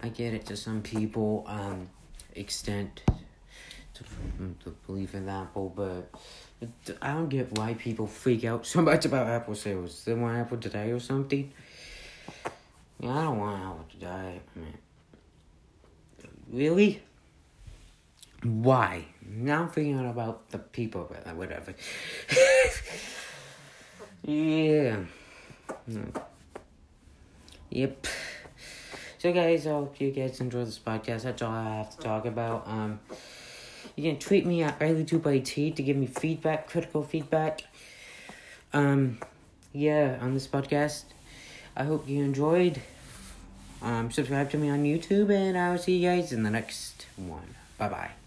I 0.02 0.10
get 0.10 0.34
it 0.34 0.46
to 0.48 0.56
some 0.56 0.82
people, 0.82 1.44
um, 1.48 1.90
extent 2.36 3.04
to, 4.04 4.44
mm, 4.44 4.60
to 4.64 4.76
believe 4.86 5.14
in 5.16 5.28
Apple, 5.30 5.72
but 5.76 6.10
I 7.02 7.14
don't 7.14 7.30
get 7.30 7.58
why 7.58 7.74
people 7.74 8.08
freak 8.08 8.44
out 8.44 8.66
so 8.74 8.82
much 8.82 9.06
about 9.06 9.28
Apple 9.28 9.56
sales. 9.56 10.04
They 10.06 10.14
want 10.14 10.38
Apple 10.38 10.58
to 10.58 10.70
die 10.70 10.88
or 10.88 11.00
something. 11.00 11.52
Yeah, 13.00 13.18
I 13.18 13.24
don't 13.24 13.40
want 13.40 13.62
Apple 13.62 13.86
to 13.92 13.98
die. 13.98 14.40
I 14.56 14.60
mean, 14.60 14.78
really? 16.52 17.02
Why? 18.44 19.06
Now 19.26 19.64
I'm 19.64 19.70
thinking 19.70 20.10
about 20.10 20.50
the 20.50 20.58
people, 20.58 21.08
but 21.10 21.28
uh, 21.28 21.36
whatever. 21.36 21.74
yeah. 24.24 24.98
Hmm. 25.86 26.10
Yep. 27.70 28.08
So, 29.20 29.32
guys, 29.32 29.68
I 29.68 29.70
hope 29.70 30.02
you 30.02 30.12
guys 30.12 30.42
enjoy 30.42 30.66
this 30.66 30.80
podcast. 30.80 31.22
That's 31.24 31.42
all 31.44 31.52
I 31.52 31.78
have 31.78 31.96
to 31.96 31.98
talk 31.98 32.26
about. 32.26 32.68
Um. 32.68 33.00
You 33.96 34.10
can 34.12 34.20
tweet 34.20 34.46
me 34.46 34.64
at 34.64 34.80
Riley2byT 34.80 35.76
to 35.76 35.84
give 35.84 35.98
me 35.98 36.08
feedback, 36.08 36.68
critical 36.68 37.04
feedback. 37.04 37.62
Um, 38.74 39.20
yeah, 39.74 40.18
on 40.22 40.34
this 40.34 40.48
podcast. 40.48 41.04
I 41.76 41.84
hope 41.84 42.08
you 42.08 42.24
enjoyed. 42.24 42.82
Um, 43.82 44.12
subscribe 44.12 44.52
to 44.52 44.58
me 44.58 44.70
on 44.70 44.84
YouTube, 44.84 45.32
and 45.32 45.58
I 45.58 45.72
will 45.72 45.78
see 45.78 45.98
you 45.98 46.10
guys 46.10 46.32
in 46.32 46.44
the 46.44 46.52
next 46.52 47.08
one. 47.18 47.56
Bye 47.78 47.90
bye. 47.90 48.21